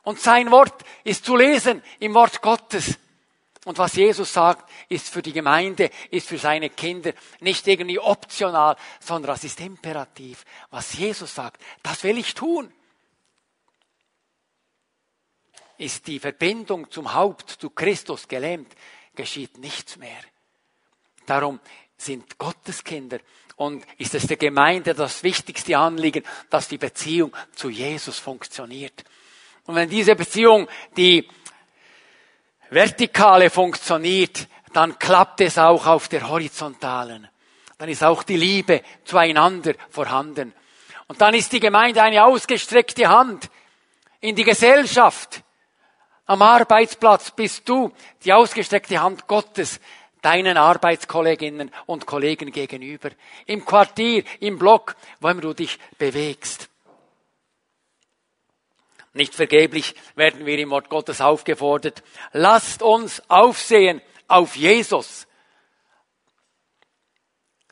Und 0.03 0.19
sein 0.19 0.51
Wort 0.51 0.83
ist 1.05 1.25
zu 1.25 1.37
lesen 1.37 1.85
im 2.01 2.15
Wort 2.15 2.43
Gottes. 2.43 2.99
Und 3.65 3.79
was 3.79 3.95
Jesus 3.95 4.33
sagt, 4.33 4.69
ist 4.89 5.09
für 5.09 5.23
die 5.23 5.33
Gemeinde, 5.33 5.89
ist 6.11 6.27
für 6.27 6.39
seine 6.39 6.71
Kinder 6.71 7.13
nicht 7.39 7.65
irgendwie 7.69 8.01
optional, 8.01 8.77
sondern 8.99 9.35
das 9.35 9.45
ist 9.45 9.61
imperativ. 9.61 10.45
Was 10.71 10.95
Jesus 10.95 11.33
sagt, 11.33 11.63
das 11.85 12.03
will 12.03 12.19
ich 12.19 12.35
tun. 12.35 12.73
Ist 15.79 16.09
die 16.09 16.19
Verbindung 16.19 16.91
zum 16.91 17.15
Haupt, 17.15 17.51
zu 17.51 17.71
Christus 17.71 18.27
gelähmt, 18.27 18.75
geschieht 19.15 19.59
nichts 19.59 19.97
mehr. 19.97 20.19
Darum 21.25 21.61
sind 22.05 22.39
Gotteskinder 22.39 23.19
und 23.57 23.85
ist 23.99 24.15
es 24.15 24.27
der 24.27 24.37
Gemeinde 24.37 24.95
das 24.95 25.23
wichtigste 25.23 25.79
Anliegen, 25.79 26.25
dass 26.51 26.69
die 26.69 26.79
Beziehung 26.79 27.35
zu 27.55 27.71
Jesus 27.71 28.19
funktioniert. 28.19 29.05
Und 29.67 29.77
wenn 29.77 29.89
diese 29.89 30.15
Beziehung, 30.15 30.69
die 30.97 31.29
vertikale 32.71 33.51
funktioniert, 33.51 34.49
dann 34.73 34.99
klappt 34.99 35.41
es 35.41 35.57
auch 35.57 35.87
auf 35.87 36.09
der 36.09 36.29
horizontalen. 36.29 37.29
Dann 37.79 37.89
ist 37.89 38.03
auch 38.03 38.23
die 38.23 38.37
Liebe 38.37 38.83
zueinander 39.05 39.75
vorhanden. 39.89 40.53
Und 41.07 41.21
dann 41.21 41.35
ist 41.35 41.53
die 41.53 41.61
Gemeinde 41.61 42.03
eine 42.03 42.25
ausgestreckte 42.25 43.09
Hand 43.09 43.51
in 44.21 44.35
die 44.35 44.45
Gesellschaft. 44.45 45.43
Am 46.27 46.41
Arbeitsplatz 46.41 47.31
bist 47.31 47.69
du 47.69 47.93
die 48.25 48.33
ausgestreckte 48.33 49.01
Hand 49.01 49.27
Gottes, 49.27 49.81
deinen 50.25 50.57
Arbeitskolleginnen 50.57 51.71
und 51.87 52.07
Kollegen 52.07 52.51
gegenüber, 52.51 53.11
im 53.47 53.65
Quartier, 53.65 54.25
im 54.41 54.59
Block, 54.59 54.97
wo 55.21 55.29
immer 55.29 55.43
du 55.43 55.53
dich 55.53 55.79
bewegst. 55.99 56.71
Nicht 59.13 59.35
vergeblich 59.35 59.95
werden 60.17 60.47
wir 60.47 60.59
im 60.59 60.71
Wort 60.71 60.89
Gottes 60.89 61.21
aufgefordert, 61.21 62.03
lasst 62.33 62.83
uns 62.83 63.23
aufsehen 63.29 64.01
auf 64.27 64.57
Jesus. 64.57 65.27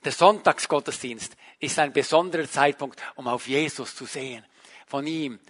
Der 0.04 0.12
Sonntagsgottesdienst 0.12 1.36
ist 1.58 1.78
ein 1.78 1.92
besonderer 1.92 2.48
Zeitpunkt, 2.48 3.00
um 3.16 3.28
auf 3.28 3.48
Jesus 3.48 3.96
zu 3.96 4.04
sehen, 4.04 4.44
von 4.86 5.06
ihm 5.06 5.40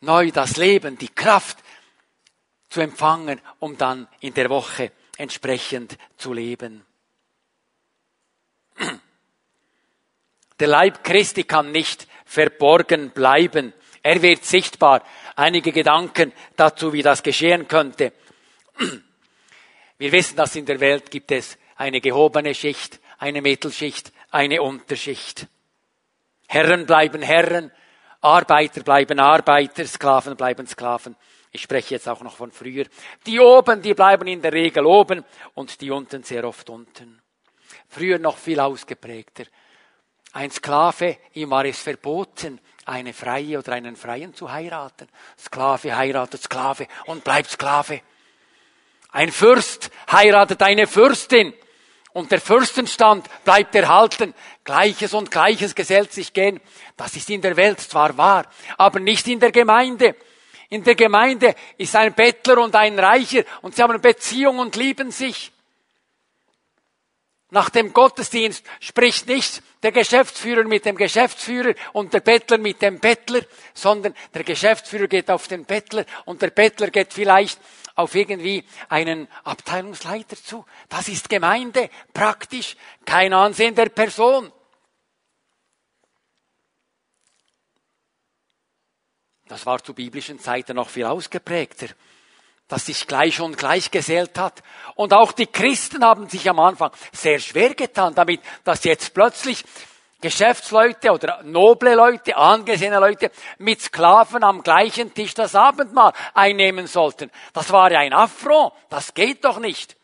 neu 0.00 0.30
das 0.30 0.56
Leben, 0.56 0.96
die 0.96 1.08
Kraft 1.08 1.58
zu 2.70 2.80
empfangen, 2.80 3.40
um 3.58 3.76
dann 3.76 4.08
in 4.20 4.34
der 4.34 4.48
Woche 4.48 4.92
entsprechend 5.16 5.98
zu 6.16 6.32
leben. 6.32 6.84
Der 10.58 10.68
Leib 10.68 11.02
Christi 11.04 11.44
kann 11.44 11.72
nicht 11.72 12.06
verborgen 12.24 13.10
bleiben. 13.10 13.72
Er 14.02 14.22
wird 14.22 14.44
sichtbar. 14.44 15.04
Einige 15.36 15.72
Gedanken 15.72 16.32
dazu, 16.56 16.92
wie 16.92 17.02
das 17.02 17.22
geschehen 17.22 17.68
könnte. 17.68 18.12
Wir 19.98 20.12
wissen, 20.12 20.36
dass 20.36 20.56
in 20.56 20.66
der 20.66 20.80
Welt 20.80 21.10
gibt 21.10 21.30
es 21.30 21.58
eine 21.76 22.00
gehobene 22.00 22.54
Schicht, 22.54 23.00
eine 23.18 23.42
Mittelschicht, 23.42 24.12
eine 24.30 24.62
Unterschicht. 24.62 25.46
Herren 26.48 26.86
bleiben 26.86 27.22
Herren, 27.22 27.70
Arbeiter 28.20 28.82
bleiben 28.82 29.18
Arbeiter, 29.18 29.86
Sklaven 29.86 30.36
bleiben 30.36 30.66
Sklaven. 30.66 31.16
Ich 31.54 31.62
spreche 31.62 31.94
jetzt 31.94 32.08
auch 32.08 32.22
noch 32.22 32.36
von 32.36 32.50
früher. 32.50 32.86
Die 33.26 33.38
oben, 33.38 33.82
die 33.82 33.92
bleiben 33.92 34.26
in 34.26 34.40
der 34.40 34.54
Regel 34.54 34.86
oben 34.86 35.22
und 35.54 35.80
die 35.82 35.90
unten 35.90 36.22
sehr 36.22 36.44
oft 36.44 36.70
unten. 36.70 37.20
Früher 37.88 38.18
noch 38.18 38.38
viel 38.38 38.58
ausgeprägter. 38.58 39.44
Ein 40.32 40.50
Sklave, 40.50 41.18
ihm 41.34 41.50
war 41.50 41.66
es 41.66 41.78
verboten, 41.78 42.58
eine 42.86 43.12
Freie 43.12 43.58
oder 43.58 43.72
einen 43.72 43.96
Freien 43.96 44.34
zu 44.34 44.50
heiraten. 44.50 45.08
Sklave 45.38 45.94
heiratet 45.94 46.42
Sklave 46.42 46.88
und 47.04 47.22
bleibt 47.22 47.50
Sklave. 47.50 48.00
Ein 49.10 49.30
Fürst 49.30 49.90
heiratet 50.10 50.62
eine 50.62 50.86
Fürstin 50.86 51.52
und 52.14 52.32
der 52.32 52.40
Fürstenstand 52.40 53.28
bleibt 53.44 53.74
erhalten. 53.74 54.32
Gleiches 54.64 55.12
und 55.12 55.30
Gleiches 55.30 55.74
gesellt 55.74 56.14
sich 56.14 56.32
gehen. 56.32 56.62
Das 56.96 57.14
ist 57.14 57.28
in 57.28 57.42
der 57.42 57.58
Welt 57.58 57.80
zwar 57.80 58.16
wahr, 58.16 58.46
aber 58.78 59.00
nicht 59.00 59.28
in 59.28 59.38
der 59.38 59.52
Gemeinde. 59.52 60.16
In 60.72 60.82
der 60.82 60.94
Gemeinde 60.94 61.54
ist 61.76 61.94
ein 61.96 62.14
Bettler 62.14 62.56
und 62.56 62.74
ein 62.74 62.98
Reicher 62.98 63.44
und 63.60 63.76
sie 63.76 63.82
haben 63.82 64.00
Beziehung 64.00 64.58
und 64.58 64.74
lieben 64.74 65.10
sich. 65.10 65.52
Nach 67.50 67.68
dem 67.68 67.92
Gottesdienst 67.92 68.64
spricht 68.80 69.26
nicht 69.26 69.62
der 69.82 69.92
Geschäftsführer 69.92 70.64
mit 70.64 70.86
dem 70.86 70.96
Geschäftsführer 70.96 71.74
und 71.92 72.14
der 72.14 72.20
Bettler 72.20 72.56
mit 72.56 72.80
dem 72.80 73.00
Bettler, 73.00 73.42
sondern 73.74 74.14
der 74.32 74.44
Geschäftsführer 74.44 75.08
geht 75.08 75.30
auf 75.30 75.46
den 75.46 75.66
Bettler 75.66 76.06
und 76.24 76.40
der 76.40 76.48
Bettler 76.48 76.88
geht 76.88 77.12
vielleicht 77.12 77.60
auf 77.94 78.14
irgendwie 78.14 78.64
einen 78.88 79.28
Abteilungsleiter 79.44 80.36
zu. 80.36 80.64
Das 80.88 81.06
ist 81.08 81.28
Gemeinde, 81.28 81.90
praktisch, 82.14 82.76
kein 83.04 83.34
Ansehen 83.34 83.74
der 83.74 83.90
Person. 83.90 84.50
Das 89.52 89.66
war 89.66 89.84
zu 89.84 89.92
biblischen 89.92 90.40
Zeiten 90.40 90.76
noch 90.76 90.88
viel 90.88 91.04
ausgeprägter, 91.04 91.88
dass 92.68 92.86
sich 92.86 93.06
gleich 93.06 93.38
und 93.38 93.58
gleich 93.58 93.90
gesellt 93.90 94.38
hat. 94.38 94.62
Und 94.94 95.12
auch 95.12 95.32
die 95.32 95.46
Christen 95.46 96.02
haben 96.02 96.26
sich 96.26 96.48
am 96.48 96.58
Anfang 96.58 96.90
sehr 97.12 97.38
schwer 97.38 97.74
getan 97.74 98.14
damit, 98.14 98.40
dass 98.64 98.82
jetzt 98.84 99.12
plötzlich 99.12 99.62
Geschäftsleute 100.22 101.12
oder 101.12 101.42
noble 101.42 101.94
Leute, 101.94 102.34
angesehene 102.34 102.98
Leute 102.98 103.30
mit 103.58 103.82
Sklaven 103.82 104.42
am 104.42 104.62
gleichen 104.62 105.12
Tisch 105.12 105.34
das 105.34 105.54
Abendmahl 105.54 106.14
einnehmen 106.32 106.86
sollten. 106.86 107.30
Das 107.52 107.70
war 107.70 107.92
ja 107.92 107.98
ein 107.98 108.14
Affront. 108.14 108.72
Das 108.88 109.12
geht 109.12 109.44
doch 109.44 109.58
nicht. 109.58 109.98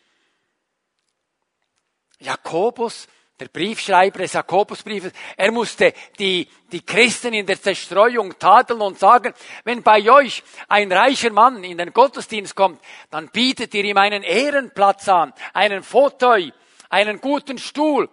Jakobus, 2.19 3.09
der 3.39 3.49
Briefschreiber 3.49 4.19
des 4.19 4.33
Jakobusbriefes, 4.33 5.13
er 5.37 5.53
musste 5.53 5.93
die, 6.19 6.49
die 6.73 6.85
Christen 6.85 7.35
in 7.35 7.47
der 7.47 7.61
Zerstreuung 7.61 8.39
tadeln 8.39 8.81
und 8.81 8.99
sagen, 8.99 9.33
wenn 9.65 9.83
bei 9.83 10.11
euch 10.11 10.43
ein 10.69 10.91
reicher 10.91 11.31
Mann 11.31 11.63
in 11.63 11.79
den 11.79 11.93
Gottesdienst 11.93 12.55
kommt, 12.55 12.81
dann 13.11 13.29
bietet 13.29 13.75
ihr 13.75 13.85
ihm 13.85 13.97
einen 13.97 14.23
Ehrenplatz 14.23 15.09
an, 15.09 15.33
einen 15.53 15.83
Fauteuil, 15.83 16.53
einen 16.91 17.21
guten 17.21 17.59
Stuhl 17.59 18.09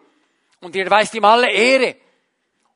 und 0.61 0.75
ihr 0.75 0.89
weist 0.89 1.15
ihm 1.15 1.25
alle 1.25 1.49
Ehre. 1.49 1.95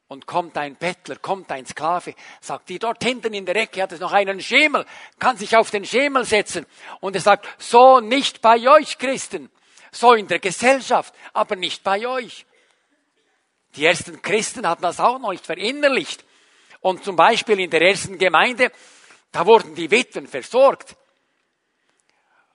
Und 0.08 0.26
kommt 0.26 0.58
ein 0.58 0.76
Bettler, 0.76 1.18
kommt 1.18 1.52
ein 1.52 1.68
Sklave, 1.68 2.16
sagt 2.42 2.72
ihr, 2.72 2.80
dort 2.80 3.04
hinten 3.04 3.32
in 3.32 3.46
der 3.46 3.56
Ecke 3.56 3.84
hat 3.84 3.92
es 3.92 4.00
noch 4.00 4.12
einen 4.12 4.42
Schemel, 4.42 4.84
kann 5.20 5.38
sich 5.38 5.56
auf 5.56 5.70
den 5.70 5.86
Schemel 5.86 6.26
setzen. 6.26 6.66
Und 7.00 7.16
er 7.16 7.22
sagt, 7.22 7.48
so 7.60 8.00
nicht 8.00 8.42
bei 8.42 8.68
euch 8.68 8.98
Christen 8.98 9.52
so 9.92 10.14
in 10.14 10.28
der 10.28 10.40
Gesellschaft, 10.40 11.14
aber 11.34 11.56
nicht 11.56 11.84
bei 11.84 12.08
euch. 12.08 12.46
Die 13.76 13.86
ersten 13.86 14.22
Christen 14.22 14.68
hatten 14.68 14.82
das 14.82 15.00
auch 15.00 15.20
noch 15.20 15.32
nicht 15.32 15.46
verinnerlicht. 15.46 16.26
Und 16.82 17.04
zum 17.04 17.16
Beispiel 17.16 17.60
in 17.60 17.70
der 17.70 17.82
ersten 17.82 18.18
Gemeinde, 18.18 18.72
da 19.32 19.46
wurden 19.46 19.76
die 19.76 19.92
Witwen 19.92 20.28
versorgt. 20.28 20.96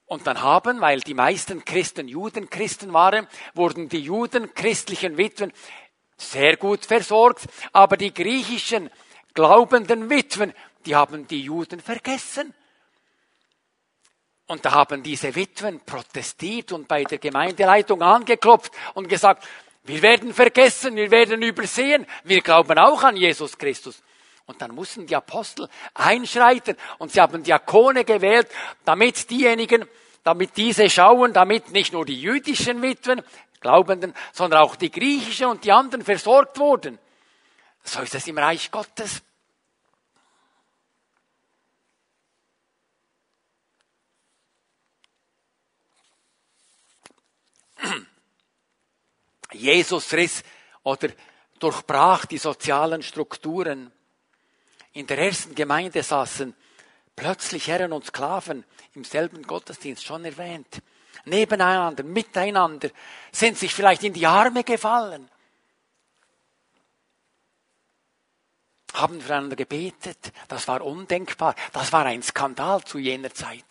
Und 0.07 0.27
dann 0.27 0.43
haben, 0.43 0.81
weil 0.81 1.01
die 1.01 1.15
meisten 1.15 1.65
Christen 1.65 2.09
Judenchristen 2.09 2.93
waren, 2.93 3.27
wurden 3.55 3.89
die 3.89 4.01
Juden 4.01 4.55
christlichen 4.55 5.17
Witwen 5.17 5.53
sehr 6.17 6.57
gut 6.57 6.85
versorgt, 6.85 7.47
aber 7.73 7.97
die 7.97 8.13
griechischen 8.13 8.91
glaubenden 9.35 10.11
Witwen, 10.11 10.53
die 10.87 10.95
haben 10.95 11.27
die 11.27 11.43
Juden 11.43 11.81
vergessen. 11.81 12.55
Und 14.47 14.65
da 14.65 14.73
haben 14.73 15.03
diese 15.03 15.35
Witwen 15.35 15.81
protestiert 15.81 16.73
und 16.73 16.87
bei 16.87 17.05
der 17.05 17.19
Gemeindeleitung 17.19 18.03
angeklopft 18.03 18.73
und 18.95 19.09
gesagt, 19.09 19.47
wir 19.85 20.03
werden 20.03 20.35
vergessen, 20.35 20.97
wir 20.97 21.11
werden 21.11 21.43
übersehen, 21.43 22.07
wir 22.25 22.41
glauben 22.41 22.79
auch 22.79 23.03
an 23.03 23.17
Jesus 23.17 23.57
Christus. 23.57 24.03
Und 24.47 24.61
dann 24.61 24.75
mussten 24.75 25.07
die 25.07 25.17
Apostel 25.17 25.69
einschreiten 25.95 26.77
und 26.99 27.13
sie 27.13 27.21
haben 27.21 27.43
Diakone 27.43 28.05
gewählt, 28.05 28.49
damit 28.85 29.31
diejenigen, 29.31 29.87
damit 30.23 30.57
diese 30.57 30.89
schauen, 30.91 31.33
damit 31.33 31.71
nicht 31.71 31.93
nur 31.93 32.05
die 32.05 32.21
jüdischen 32.21 32.83
Witwen, 32.83 33.23
Glaubenden, 33.61 34.13
sondern 34.33 34.61
auch 34.61 34.77
die 34.77 34.91
griechischen 34.91 35.47
und 35.47 35.65
die 35.65 35.73
anderen 35.73 36.05
versorgt 36.05 36.59
wurden. 36.59 36.99
So 37.83 38.01
ist 38.03 38.15
es 38.15 38.27
im 38.27 38.37
Reich 38.37 38.71
Gottes. 38.71 39.23
Jesus 49.55 50.13
riss 50.13 50.43
oder 50.83 51.09
durchbrach 51.59 52.27
die 52.27 52.39
sozialen 52.39 53.03
Strukturen. 53.03 53.93
In 54.93 55.07
der 55.07 55.19
ersten 55.19 55.55
Gemeinde 55.55 56.03
saßen 56.03 56.55
plötzlich 57.17 57.69
Herren 57.69 57.93
und 57.93 58.07
Sklaven 58.07 58.65
im 58.95 59.05
selben 59.05 59.43
Gottesdienst, 59.43 60.05
schon 60.05 60.25
erwähnt. 60.25 60.83
Nebeneinander, 61.25 62.03
miteinander, 62.03 62.91
sind 63.33 63.59
sich 63.59 63.75
vielleicht 63.75 64.05
in 64.05 64.13
die 64.13 64.27
Arme 64.27 64.63
gefallen. 64.63 65.31
Haben 68.93 69.21
füreinander 69.21 69.57
gebetet. 69.57 70.33
Das 70.49 70.69
war 70.69 70.83
undenkbar. 70.83 71.55
Das 71.73 71.93
war 71.93 72.05
ein 72.07 72.23
Skandal 72.23 72.85
zu 72.85 72.99
jener 72.99 73.33
Zeit. 73.33 73.65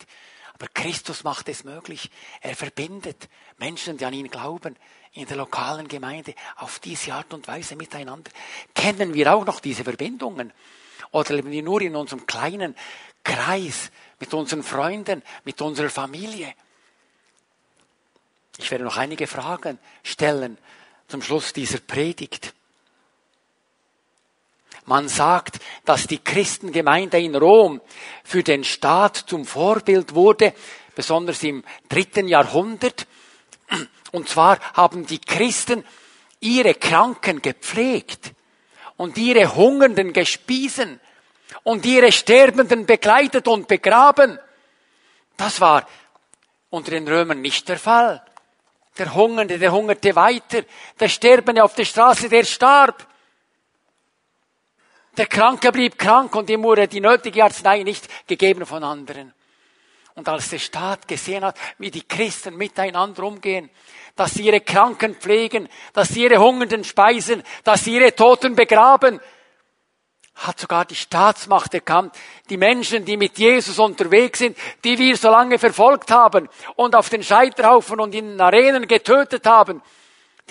Aber 0.52 0.68
Christus 0.68 1.24
macht 1.24 1.48
es 1.48 1.64
möglich. 1.64 2.10
Er 2.40 2.54
verbindet 2.54 3.28
Menschen, 3.56 3.96
die 3.96 4.04
an 4.04 4.12
ihn 4.14 4.30
glauben, 4.30 4.76
in 5.14 5.26
der 5.26 5.36
lokalen 5.36 5.88
Gemeinde 5.88 6.34
auf 6.56 6.80
diese 6.80 7.14
Art 7.14 7.32
und 7.32 7.46
Weise 7.46 7.76
miteinander. 7.76 8.30
Kennen 8.74 9.14
wir 9.14 9.32
auch 9.32 9.44
noch 9.44 9.60
diese 9.60 9.84
Verbindungen? 9.84 10.52
Oder 11.12 11.34
leben 11.34 11.52
wir 11.52 11.62
nur 11.62 11.80
in 11.80 11.94
unserem 11.94 12.26
kleinen 12.26 12.74
Kreis 13.22 13.90
mit 14.18 14.34
unseren 14.34 14.64
Freunden, 14.64 15.22
mit 15.44 15.60
unserer 15.62 15.90
Familie? 15.90 16.54
Ich 18.58 18.70
werde 18.70 18.84
noch 18.84 18.96
einige 18.96 19.26
Fragen 19.26 19.78
stellen 20.02 20.58
zum 21.06 21.22
Schluss 21.22 21.52
dieser 21.52 21.78
Predigt. 21.78 22.52
Man 24.86 25.08
sagt, 25.08 25.60
dass 25.84 26.06
die 26.06 26.18
Christengemeinde 26.18 27.18
in 27.18 27.34
Rom 27.34 27.80
für 28.22 28.42
den 28.42 28.64
Staat 28.64 29.16
zum 29.16 29.46
Vorbild 29.46 30.14
wurde, 30.14 30.54
besonders 30.94 31.42
im 31.42 31.64
dritten 31.88 32.28
Jahrhundert. 32.28 33.06
Und 34.14 34.28
zwar 34.28 34.60
haben 34.74 35.06
die 35.06 35.18
Christen 35.18 35.84
ihre 36.38 36.74
Kranken 36.74 37.42
gepflegt 37.42 38.30
und 38.96 39.18
ihre 39.18 39.56
Hungernden 39.56 40.12
gespiesen 40.12 41.00
und 41.64 41.84
ihre 41.84 42.12
Sterbenden 42.12 42.86
begleitet 42.86 43.48
und 43.48 43.66
begraben. 43.66 44.38
Das 45.36 45.60
war 45.60 45.88
unter 46.70 46.92
den 46.92 47.08
Römern 47.08 47.40
nicht 47.40 47.68
der 47.68 47.76
Fall. 47.76 48.24
Der 48.98 49.12
Hungernde, 49.14 49.58
der 49.58 49.72
hungerte 49.72 50.14
weiter. 50.14 50.62
Der 51.00 51.08
Sterbende 51.08 51.64
auf 51.64 51.74
der 51.74 51.84
Straße, 51.84 52.28
der 52.28 52.44
starb. 52.44 53.08
Der 55.16 55.26
Kranke 55.26 55.72
blieb 55.72 55.98
krank 55.98 56.32
und 56.36 56.48
ihm 56.50 56.62
wurde 56.62 56.86
die 56.86 57.00
nötige 57.00 57.42
Arznei 57.42 57.82
nicht 57.82 58.28
gegeben 58.28 58.64
von 58.64 58.84
anderen. 58.84 59.34
Und 60.14 60.28
als 60.28 60.50
der 60.50 60.60
Staat 60.60 61.08
gesehen 61.08 61.44
hat, 61.44 61.56
wie 61.78 61.90
die 61.90 62.06
Christen 62.06 62.56
miteinander 62.56 63.24
umgehen, 63.24 63.68
dass 64.16 64.34
sie 64.34 64.46
ihre 64.46 64.60
Kranken 64.60 65.14
pflegen, 65.16 65.68
dass 65.92 66.08
sie 66.08 66.22
ihre 66.22 66.38
Hungernden 66.38 66.84
speisen, 66.84 67.42
dass 67.64 67.84
sie 67.84 67.96
ihre 67.96 68.14
Toten 68.14 68.54
begraben, 68.54 69.20
hat 70.36 70.58
sogar 70.58 70.84
die 70.84 70.96
Staatsmacht 70.96 71.74
erkannt, 71.74 72.14
die 72.50 72.56
Menschen, 72.56 73.04
die 73.04 73.16
mit 73.16 73.38
Jesus 73.38 73.78
unterwegs 73.78 74.40
sind, 74.40 74.56
die 74.82 74.98
wir 74.98 75.16
so 75.16 75.30
lange 75.30 75.58
verfolgt 75.58 76.10
haben 76.10 76.48
und 76.76 76.96
auf 76.96 77.08
den 77.08 77.22
Scheiterhaufen 77.22 78.00
und 78.00 78.14
in 78.14 78.40
Arenen 78.40 78.88
getötet 78.88 79.46
haben, 79.46 79.80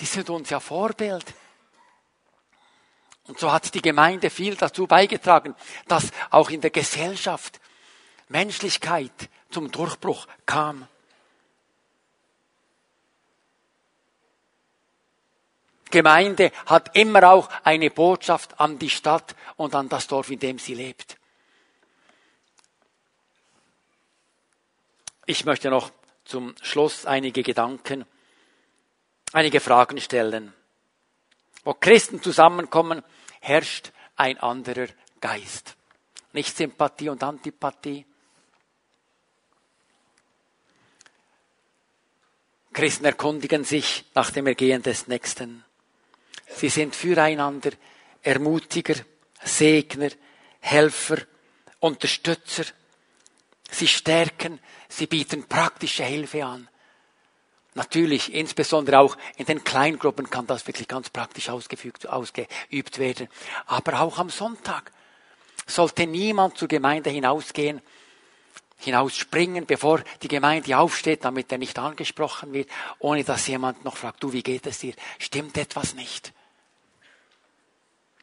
die 0.00 0.06
sind 0.06 0.30
uns 0.30 0.50
ja 0.50 0.58
Vorbild. 0.58 1.24
Und 3.26 3.38
so 3.38 3.52
hat 3.52 3.72
die 3.74 3.82
Gemeinde 3.82 4.28
viel 4.30 4.54
dazu 4.54 4.86
beigetragen, 4.86 5.54
dass 5.86 6.10
auch 6.30 6.50
in 6.50 6.60
der 6.60 6.70
Gesellschaft 6.70 7.60
Menschlichkeit 8.28 9.12
zum 9.50 9.70
Durchbruch 9.70 10.26
kam. 10.44 10.88
Gemeinde 15.94 16.50
hat 16.66 16.96
immer 16.96 17.30
auch 17.30 17.48
eine 17.62 17.88
Botschaft 17.88 18.58
an 18.60 18.78
die 18.80 18.90
Stadt 18.90 19.36
und 19.56 19.74
an 19.76 19.88
das 19.88 20.08
Dorf, 20.08 20.28
in 20.28 20.40
dem 20.40 20.58
sie 20.58 20.74
lebt. 20.74 21.16
Ich 25.24 25.44
möchte 25.44 25.70
noch 25.70 25.92
zum 26.24 26.54
Schluss 26.62 27.06
einige 27.06 27.44
Gedanken, 27.44 28.04
einige 29.32 29.60
Fragen 29.60 30.00
stellen. 30.00 30.52
Wo 31.62 31.74
Christen 31.74 32.20
zusammenkommen, 32.20 33.02
herrscht 33.40 33.92
ein 34.16 34.38
anderer 34.38 34.88
Geist. 35.20 35.76
Nicht 36.32 36.56
Sympathie 36.56 37.08
und 37.08 37.22
Antipathie. 37.22 38.04
Christen 42.72 43.04
erkundigen 43.04 43.62
sich 43.62 44.04
nach 44.14 44.32
dem 44.32 44.48
Ergehen 44.48 44.82
des 44.82 45.06
Nächsten. 45.06 45.64
Sie 46.46 46.68
sind 46.68 46.94
füreinander 46.94 47.70
Ermutiger, 48.22 48.94
Segner, 49.42 50.10
Helfer, 50.60 51.18
Unterstützer. 51.80 52.64
Sie 53.70 53.88
stärken, 53.88 54.60
sie 54.88 55.06
bieten 55.06 55.44
praktische 55.48 56.04
Hilfe 56.04 56.44
an. 56.44 56.68
Natürlich, 57.74 58.32
insbesondere 58.32 59.00
auch 59.00 59.16
in 59.36 59.46
den 59.46 59.64
Kleingruppen 59.64 60.30
kann 60.30 60.46
das 60.46 60.66
wirklich 60.66 60.86
ganz 60.86 61.10
praktisch 61.10 61.50
ausgefügt, 61.50 62.08
ausgeübt 62.08 62.98
werden. 62.98 63.28
Aber 63.66 64.00
auch 64.00 64.18
am 64.18 64.30
Sonntag 64.30 64.92
sollte 65.66 66.06
niemand 66.06 66.56
zur 66.56 66.68
Gemeinde 66.68 67.10
hinausgehen, 67.10 67.82
hinausspringen, 68.76 69.66
bevor 69.66 70.02
die 70.22 70.28
Gemeinde 70.28 70.76
aufsteht, 70.78 71.24
damit 71.24 71.50
er 71.52 71.58
nicht 71.58 71.78
angesprochen 71.78 72.52
wird, 72.52 72.68
ohne 72.98 73.24
dass 73.24 73.46
jemand 73.46 73.84
noch 73.84 73.96
fragt, 73.96 74.22
du, 74.22 74.32
wie 74.32 74.42
geht 74.42 74.66
es 74.66 74.78
dir? 74.78 74.94
Stimmt 75.18 75.56
etwas 75.56 75.94
nicht? 75.94 76.32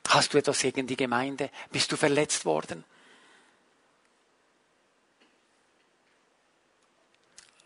Hast 0.08 0.34
du 0.34 0.38
etwas 0.38 0.62
gegen 0.62 0.88
die 0.88 0.98
Gemeinde? 0.98 1.50
Bist 1.72 1.92
du 1.92 1.96
verletzt 1.96 2.46
worden? 2.46 2.84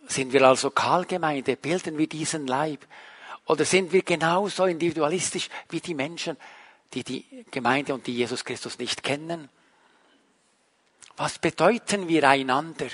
Sind 0.08 0.34
wir 0.34 0.44
also 0.44 0.70
Kahlgemeinde? 0.70 1.56
Bilden 1.56 1.98
wir 1.98 2.08
diesen 2.08 2.46
Leib? 2.46 2.86
Oder 3.48 3.66
sind 3.66 3.92
wir 3.92 4.04
genauso 4.04 4.66
individualistisch 4.66 5.50
wie 5.70 5.80
die 5.80 5.96
Menschen, 5.96 6.38
die 6.94 7.04
die 7.04 7.46
Gemeinde 7.52 7.94
und 7.94 8.06
die 8.06 8.14
Jesus 8.14 8.46
Christus 8.46 8.78
nicht 8.78 9.04
kennen? 9.04 9.50
Was 11.18 11.40
bedeuten 11.40 12.08
wir 12.08 12.28
einander? 12.28 12.88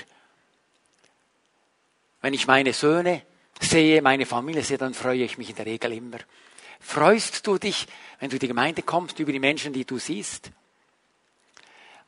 Wenn 2.20 2.34
ich 2.34 2.46
meine 2.46 2.72
Söhne 2.72 3.22
sehe, 3.60 4.00
meine 4.00 4.26
Familie 4.26 4.62
sehe, 4.62 4.78
dann 4.78 4.94
freue 4.94 5.24
ich 5.24 5.38
mich 5.38 5.50
in 5.50 5.56
der 5.56 5.66
Regel 5.66 5.92
immer. 5.92 6.18
Freust 6.80 7.46
du 7.46 7.58
dich, 7.58 7.86
wenn 8.20 8.30
du 8.30 8.36
in 8.36 8.40
die 8.40 8.48
Gemeinde 8.48 8.82
kommst, 8.82 9.18
über 9.18 9.32
die 9.32 9.40
Menschen, 9.40 9.72
die 9.72 9.84
du 9.84 9.98
siehst? 9.98 10.50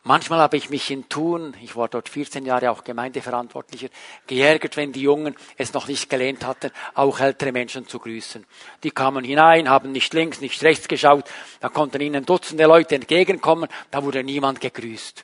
Manchmal 0.06 0.40
habe 0.40 0.58
ich 0.58 0.68
mich 0.68 0.90
in 0.90 1.08
Thun, 1.08 1.56
ich 1.62 1.76
war 1.76 1.88
dort 1.88 2.10
14 2.10 2.44
Jahre 2.44 2.70
auch 2.70 2.84
Gemeindeverantwortlicher, 2.84 3.88
geärgert, 4.26 4.76
wenn 4.76 4.92
die 4.92 5.00
Jungen 5.00 5.34
es 5.56 5.72
noch 5.72 5.88
nicht 5.88 6.10
gelernt 6.10 6.44
hatten, 6.44 6.70
auch 6.92 7.20
ältere 7.20 7.52
Menschen 7.52 7.88
zu 7.88 7.98
grüßen. 7.98 8.44
Die 8.82 8.90
kamen 8.90 9.24
hinein, 9.24 9.70
haben 9.70 9.92
nicht 9.92 10.12
links, 10.12 10.42
nicht 10.42 10.62
rechts 10.62 10.88
geschaut, 10.88 11.24
da 11.60 11.70
konnten 11.70 12.02
ihnen 12.02 12.26
Dutzende 12.26 12.66
Leute 12.66 12.96
entgegenkommen, 12.96 13.70
da 13.90 14.02
wurde 14.02 14.22
niemand 14.22 14.60
gegrüßt. 14.60 15.23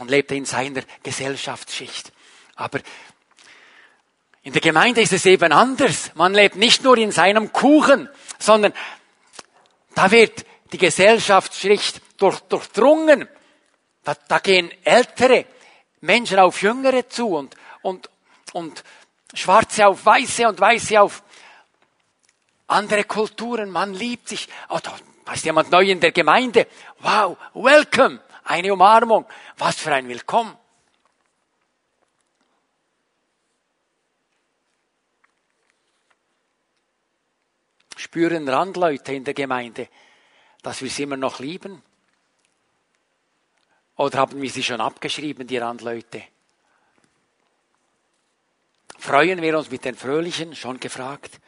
Man 0.00 0.08
lebte 0.08 0.34
in 0.34 0.46
seiner 0.46 0.82
Gesellschaftsschicht. 1.02 2.10
Aber 2.56 2.80
in 4.42 4.54
der 4.54 4.62
Gemeinde 4.62 5.02
ist 5.02 5.12
es 5.12 5.26
eben 5.26 5.52
anders. 5.52 6.12
Man 6.14 6.32
lebt 6.32 6.56
nicht 6.56 6.82
nur 6.82 6.96
in 6.96 7.12
seinem 7.12 7.52
Kuchen, 7.52 8.08
sondern 8.38 8.72
da 9.94 10.10
wird 10.10 10.46
die 10.72 10.78
Gesellschaftsschicht 10.78 12.00
durch, 12.16 12.40
durchdrungen. 12.40 13.28
Da, 14.02 14.16
da 14.26 14.38
gehen 14.38 14.70
ältere 14.84 15.44
Menschen 16.00 16.38
auf 16.38 16.62
Jüngere 16.62 17.06
zu 17.06 17.36
und, 17.36 17.54
und, 17.82 18.08
und 18.54 18.82
Schwarze 19.34 19.86
auf 19.86 20.06
Weiße 20.06 20.48
und 20.48 20.58
Weiße 20.58 20.98
auf 20.98 21.22
andere 22.68 23.04
Kulturen. 23.04 23.68
Man 23.68 23.92
liebt 23.92 24.30
sich. 24.30 24.48
Oh, 24.70 24.78
da 24.82 25.32
ist 25.34 25.44
jemand 25.44 25.70
neu 25.70 25.84
in 25.84 26.00
der 26.00 26.12
Gemeinde. 26.12 26.66
Wow, 27.00 27.36
welcome. 27.52 28.20
Eine 28.44 28.72
Umarmung. 28.72 29.26
Was 29.58 29.76
für 29.76 29.92
ein 29.92 30.08
Willkommen. 30.08 30.56
Spüren 37.96 38.48
Randleute 38.48 39.12
in 39.12 39.24
der 39.24 39.34
Gemeinde, 39.34 39.88
dass 40.62 40.82
wir 40.82 40.90
sie 40.90 41.04
immer 41.04 41.16
noch 41.16 41.38
lieben? 41.38 41.82
Oder 43.96 44.18
haben 44.18 44.40
wir 44.40 44.50
sie 44.50 44.62
schon 44.62 44.80
abgeschrieben, 44.80 45.46
die 45.46 45.58
Randleute? 45.58 46.24
Freuen 48.98 49.42
wir 49.42 49.58
uns 49.58 49.70
mit 49.70 49.84
den 49.84 49.94
Fröhlichen? 49.94 50.56
Schon 50.56 50.80
gefragt. 50.80 51.40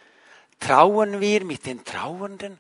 Trauen 0.60 1.20
wir 1.20 1.44
mit 1.44 1.66
den 1.66 1.84
Trauernden? 1.84 2.58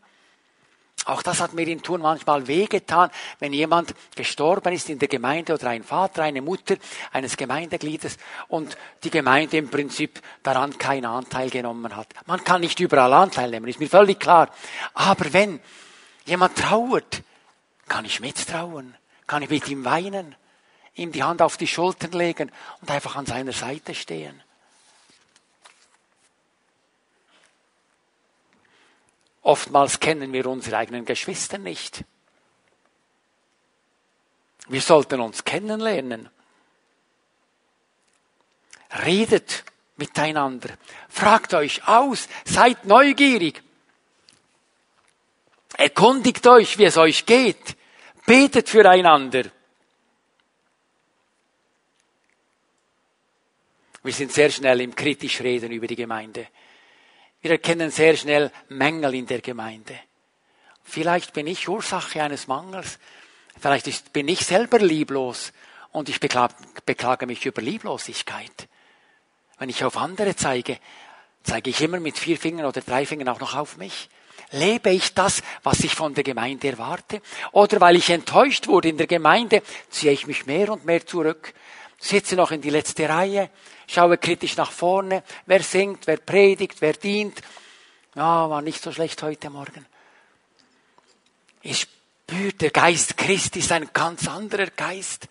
Auch 1.04 1.22
das 1.22 1.40
hat 1.40 1.52
mir 1.52 1.66
in 1.66 1.82
Tun 1.82 2.00
manchmal 2.00 2.46
wehgetan, 2.46 3.10
wenn 3.40 3.52
jemand 3.52 3.92
gestorben 4.14 4.72
ist 4.72 4.88
in 4.88 5.00
der 5.00 5.08
Gemeinde 5.08 5.54
oder 5.54 5.70
ein 5.70 5.82
Vater, 5.82 6.22
eine 6.22 6.42
Mutter 6.42 6.76
eines 7.10 7.36
Gemeindegliedes 7.36 8.18
und 8.46 8.76
die 9.02 9.10
Gemeinde 9.10 9.56
im 9.56 9.68
Prinzip 9.68 10.20
daran 10.44 10.78
keinen 10.78 11.06
Anteil 11.06 11.50
genommen 11.50 11.96
hat. 11.96 12.08
Man 12.26 12.44
kann 12.44 12.60
nicht 12.60 12.78
überall 12.78 13.12
Anteil 13.12 13.50
nehmen, 13.50 13.66
ist 13.66 13.80
mir 13.80 13.88
völlig 13.88 14.20
klar. 14.20 14.48
Aber 14.94 15.32
wenn 15.32 15.58
jemand 16.24 16.56
trauert, 16.56 17.22
kann 17.88 18.04
ich 18.04 18.20
mittrauen 18.20 18.94
kann 19.32 19.42
ich 19.42 19.48
mit 19.48 19.66
ihm 19.68 19.84
weinen, 19.86 20.34
ihm 20.94 21.10
die 21.10 21.22
Hand 21.22 21.40
auf 21.40 21.56
die 21.56 21.66
Schultern 21.66 22.12
legen 22.12 22.52
und 22.82 22.90
einfach 22.90 23.16
an 23.16 23.24
seiner 23.24 23.52
Seite 23.52 23.94
stehen. 23.94 24.42
Oftmals 29.42 29.98
kennen 29.98 30.32
wir 30.32 30.46
unsere 30.46 30.78
eigenen 30.78 31.04
Geschwister 31.04 31.58
nicht. 31.58 32.04
Wir 34.68 34.80
sollten 34.80 35.20
uns 35.20 35.44
kennenlernen. 35.44 36.30
Redet 39.04 39.64
miteinander. 39.96 40.70
Fragt 41.08 41.54
euch 41.54 41.86
aus. 41.88 42.28
Seid 42.44 42.84
neugierig. 42.84 43.62
Erkundigt 45.76 46.46
euch, 46.46 46.78
wie 46.78 46.84
es 46.84 46.96
euch 46.96 47.26
geht. 47.26 47.76
Betet 48.26 48.68
füreinander. 48.68 49.44
Wir 54.04 54.12
sind 54.12 54.32
sehr 54.32 54.50
schnell 54.50 54.80
im 54.80 54.94
kritisch 54.94 55.40
Reden 55.40 55.72
über 55.72 55.86
die 55.86 55.96
Gemeinde. 55.96 56.48
Wir 57.42 57.50
erkennen 57.50 57.90
sehr 57.90 58.16
schnell 58.16 58.52
Mängel 58.68 59.14
in 59.14 59.26
der 59.26 59.40
Gemeinde. 59.40 59.98
Vielleicht 60.84 61.32
bin 61.32 61.48
ich 61.48 61.68
Ursache 61.68 62.22
eines 62.22 62.46
Mangels. 62.46 63.00
Vielleicht 63.60 64.12
bin 64.12 64.28
ich 64.28 64.46
selber 64.46 64.78
lieblos 64.78 65.52
und 65.90 66.08
ich 66.08 66.20
beklage 66.20 67.26
mich 67.26 67.44
über 67.44 67.60
Lieblosigkeit. 67.60 68.68
Wenn 69.58 69.68
ich 69.68 69.84
auf 69.84 69.96
andere 69.96 70.36
zeige, 70.36 70.78
zeige 71.42 71.70
ich 71.70 71.80
immer 71.80 71.98
mit 71.98 72.16
vier 72.16 72.38
Fingern 72.38 72.66
oder 72.66 72.80
drei 72.80 73.06
Fingern 73.06 73.28
auch 73.28 73.40
noch 73.40 73.56
auf 73.56 73.76
mich. 73.76 74.08
Lebe 74.52 74.90
ich 74.90 75.14
das, 75.14 75.42
was 75.64 75.80
ich 75.80 75.94
von 75.94 76.14
der 76.14 76.24
Gemeinde 76.24 76.68
erwarte? 76.68 77.22
Oder 77.50 77.80
weil 77.80 77.96
ich 77.96 78.10
enttäuscht 78.10 78.68
wurde 78.68 78.88
in 78.88 78.98
der 78.98 79.06
Gemeinde, 79.06 79.62
ziehe 79.90 80.12
ich 80.12 80.26
mich 80.26 80.46
mehr 80.46 80.70
und 80.70 80.84
mehr 80.84 81.04
zurück, 81.06 81.54
sitze 82.02 82.34
noch 82.34 82.50
in 82.50 82.60
die 82.60 82.70
letzte 82.70 83.08
Reihe, 83.08 83.50
schaue 83.86 84.18
kritisch 84.18 84.56
nach 84.56 84.72
vorne, 84.72 85.22
wer 85.46 85.62
singt, 85.62 86.06
wer 86.06 86.16
predigt, 86.16 86.80
wer 86.80 86.94
dient. 86.94 87.40
Ja, 88.14 88.50
war 88.50 88.60
nicht 88.60 88.82
so 88.82 88.92
schlecht 88.92 89.22
heute 89.22 89.50
Morgen. 89.50 89.86
Ich 91.62 91.82
spüre, 92.26 92.52
der 92.54 92.70
Geist 92.70 93.16
Christi 93.16 93.60
ist 93.60 93.70
ein 93.70 93.90
ganz 93.92 94.26
anderer 94.26 94.66
Geist. 94.66 95.28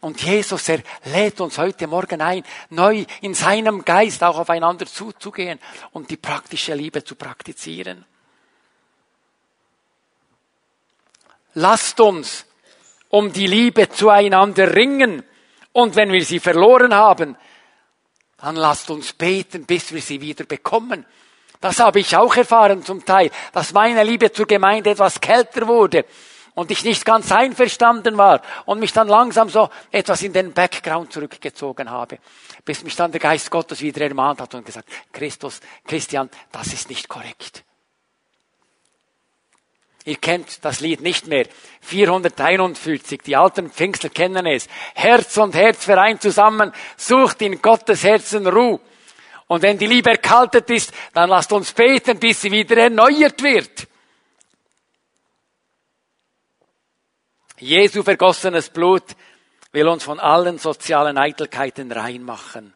Und 0.00 0.20
Jesus, 0.20 0.68
er 0.68 0.82
lädt 1.04 1.40
uns 1.40 1.56
heute 1.56 1.86
Morgen 1.86 2.20
ein, 2.20 2.44
neu 2.68 3.06
in 3.22 3.32
seinem 3.32 3.86
Geist 3.86 4.22
auch 4.22 4.36
aufeinander 4.36 4.84
zuzugehen 4.84 5.58
und 5.92 6.10
die 6.10 6.18
praktische 6.18 6.74
Liebe 6.74 7.02
zu 7.02 7.14
praktizieren. 7.14 8.04
Lasst 11.54 11.98
uns 12.00 12.44
um 13.14 13.32
die 13.32 13.46
Liebe 13.46 13.88
zueinander 13.90 14.74
ringen 14.74 15.22
und 15.70 15.94
wenn 15.94 16.10
wir 16.10 16.24
sie 16.24 16.40
verloren 16.40 16.92
haben, 16.92 17.36
dann 18.38 18.56
lasst 18.56 18.90
uns 18.90 19.12
beten, 19.12 19.66
bis 19.66 19.92
wir 19.92 20.02
sie 20.02 20.20
wieder 20.20 20.44
bekommen. 20.44 21.06
Das 21.60 21.78
habe 21.78 22.00
ich 22.00 22.16
auch 22.16 22.34
erfahren 22.34 22.82
zum 22.82 23.04
Teil, 23.04 23.30
dass 23.52 23.72
meine 23.72 24.02
Liebe 24.02 24.32
zur 24.32 24.46
Gemeinde 24.46 24.90
etwas 24.90 25.20
kälter 25.20 25.68
wurde 25.68 26.06
und 26.54 26.72
ich 26.72 26.82
nicht 26.82 27.04
ganz 27.04 27.30
einverstanden 27.30 28.18
war 28.18 28.42
und 28.66 28.80
mich 28.80 28.92
dann 28.92 29.06
langsam 29.06 29.48
so 29.48 29.70
etwas 29.92 30.22
in 30.22 30.32
den 30.32 30.52
Background 30.52 31.12
zurückgezogen 31.12 31.88
habe, 31.88 32.18
bis 32.64 32.82
mich 32.82 32.96
dann 32.96 33.12
der 33.12 33.20
Geist 33.20 33.48
Gottes 33.48 33.80
wieder 33.80 34.00
ermahnt 34.00 34.40
hat 34.40 34.52
und 34.56 34.66
gesagt, 34.66 34.88
Christus, 35.12 35.60
Christian, 35.86 36.28
das 36.50 36.72
ist 36.72 36.90
nicht 36.90 37.08
korrekt. 37.08 37.62
Ihr 40.04 40.16
kennt 40.16 40.64
das 40.64 40.80
Lied 40.80 41.00
nicht 41.00 41.26
mehr. 41.28 41.46
441, 41.80 43.22
die 43.22 43.36
alten 43.36 43.70
Pfingstler 43.70 44.10
kennen 44.10 44.46
es. 44.46 44.68
Herz 44.94 45.38
und 45.38 45.54
Herz 45.54 45.84
vereint 45.84 46.20
zusammen, 46.20 46.72
sucht 46.96 47.40
in 47.40 47.62
Gottes 47.62 48.04
Herzen 48.04 48.46
Ruhe. 48.46 48.80
Und 49.46 49.62
wenn 49.62 49.78
die 49.78 49.86
Liebe 49.86 50.10
erkaltet 50.10 50.68
ist, 50.70 50.92
dann 51.14 51.30
lasst 51.30 51.52
uns 51.52 51.72
beten, 51.72 52.18
bis 52.18 52.42
sie 52.42 52.50
wieder 52.50 52.76
erneuert 52.76 53.42
wird. 53.42 53.88
Jesu 57.58 58.02
vergossenes 58.02 58.68
Blut 58.68 59.04
will 59.72 59.88
uns 59.88 60.04
von 60.04 60.20
allen 60.20 60.58
sozialen 60.58 61.16
Eitelkeiten 61.16 61.90
reinmachen. 61.90 62.74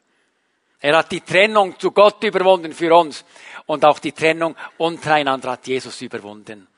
Er 0.80 0.96
hat 0.96 1.12
die 1.12 1.20
Trennung 1.20 1.78
zu 1.78 1.90
Gott 1.90 2.22
überwunden 2.22 2.72
für 2.72 2.94
uns 2.94 3.24
und 3.66 3.84
auch 3.84 3.98
die 3.98 4.12
Trennung 4.12 4.56
untereinander 4.78 5.52
hat 5.52 5.66
Jesus 5.66 6.00
überwunden. 6.00 6.68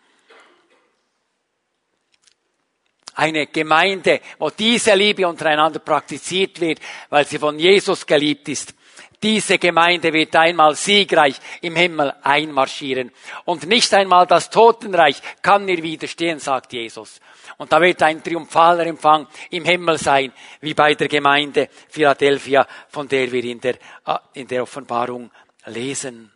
Eine 3.20 3.48
Gemeinde, 3.48 4.22
wo 4.38 4.48
diese 4.48 4.94
Liebe 4.94 5.28
untereinander 5.28 5.80
praktiziert 5.80 6.58
wird, 6.58 6.80
weil 7.10 7.26
sie 7.26 7.38
von 7.38 7.58
Jesus 7.58 8.06
geliebt 8.06 8.48
ist, 8.48 8.74
diese 9.22 9.58
Gemeinde 9.58 10.10
wird 10.10 10.34
einmal 10.36 10.74
siegreich 10.74 11.36
im 11.60 11.76
Himmel 11.76 12.14
einmarschieren. 12.22 13.12
Und 13.44 13.66
nicht 13.66 13.92
einmal 13.92 14.26
das 14.26 14.48
Totenreich 14.48 15.20
kann 15.42 15.68
ihr 15.68 15.82
widerstehen, 15.82 16.38
sagt 16.38 16.72
Jesus. 16.72 17.20
Und 17.58 17.70
da 17.70 17.78
wird 17.82 18.02
ein 18.02 18.22
triumphaler 18.22 18.86
Empfang 18.86 19.26
im 19.50 19.66
Himmel 19.66 19.98
sein, 19.98 20.32
wie 20.62 20.72
bei 20.72 20.94
der 20.94 21.08
Gemeinde 21.08 21.68
Philadelphia, 21.90 22.66
von 22.88 23.06
der 23.06 23.30
wir 23.30 23.44
in 23.44 23.60
der, 23.60 23.74
äh, 24.06 24.16
in 24.32 24.48
der 24.48 24.62
Offenbarung 24.62 25.30
lesen. 25.66 26.32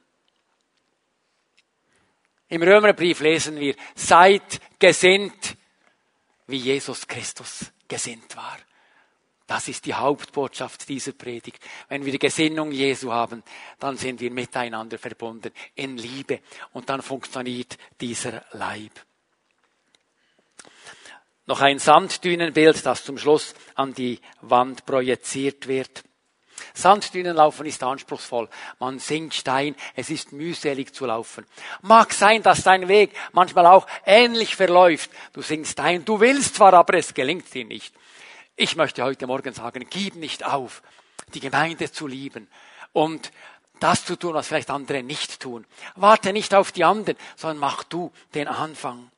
Im 2.51 2.62
Römerbrief 2.62 3.20
lesen 3.20 3.59
wir, 3.59 3.74
seid 3.95 4.61
gesinnt, 4.78 5.57
wie 6.47 6.57
Jesus 6.57 7.07
Christus 7.07 7.72
gesinnt 7.88 8.36
war. 8.36 8.59
Das 9.47 9.68
ist 9.68 9.84
die 9.84 9.95
Hauptbotschaft 9.95 10.88
dieser 10.88 11.12
Predigt. 11.12 11.62
Wenn 11.88 12.05
wir 12.05 12.12
die 12.12 12.18
Gesinnung 12.18 12.72
Jesu 12.72 13.12
haben, 13.12 13.42
dann 13.78 13.97
sind 13.99 14.20
wir 14.20 14.30
miteinander 14.30 14.99
verbunden 14.99 15.53
in 15.74 15.99
Liebe 15.99 16.40
und 16.72 16.88
dann 16.88 17.03
funktioniert 17.03 17.76
dieser 18.01 18.45
Leib. 18.53 18.92
Noch 21.47 21.61
ein 21.61 21.78
Sanddünenbild, 21.78 22.86
das 22.86 23.05
zum 23.05 23.18
Schluss 23.18 23.55
an 23.74 23.92
die 23.92 24.18
Wand 24.40 24.86
projiziert 24.86 25.68
wird. 25.68 26.03
Sanddünenlaufen 26.72 27.66
ist 27.66 27.82
anspruchsvoll. 27.82 28.48
Man 28.78 28.98
sinkt 28.98 29.34
Stein, 29.34 29.76
es 29.94 30.10
ist 30.10 30.32
mühselig 30.32 30.94
zu 30.94 31.06
laufen. 31.06 31.44
Mag 31.82 32.12
sein, 32.12 32.42
dass 32.42 32.62
dein 32.62 32.88
Weg 32.88 33.14
manchmal 33.32 33.66
auch 33.66 33.86
ähnlich 34.06 34.56
verläuft. 34.56 35.10
Du 35.32 35.42
sinkst 35.42 35.78
ein, 35.80 36.04
du 36.04 36.20
willst 36.20 36.56
zwar, 36.56 36.72
aber 36.74 36.94
es 36.94 37.14
gelingt 37.14 37.52
dir 37.52 37.64
nicht. 37.64 37.94
Ich 38.56 38.76
möchte 38.76 39.02
heute 39.02 39.26
Morgen 39.26 39.52
sagen, 39.52 39.86
gib 39.90 40.14
nicht 40.14 40.44
auf, 40.44 40.82
die 41.34 41.40
Gemeinde 41.40 41.90
zu 41.90 42.06
lieben 42.06 42.48
und 42.92 43.32
das 43.80 44.04
zu 44.04 44.16
tun, 44.16 44.34
was 44.34 44.46
vielleicht 44.46 44.70
andere 44.70 45.02
nicht 45.02 45.40
tun. 45.40 45.66
Warte 45.96 46.32
nicht 46.32 46.54
auf 46.54 46.72
die 46.72 46.84
anderen, 46.84 47.18
sondern 47.36 47.58
mach 47.58 47.84
du 47.84 48.12
den 48.34 48.48
Anfang. 48.48 49.10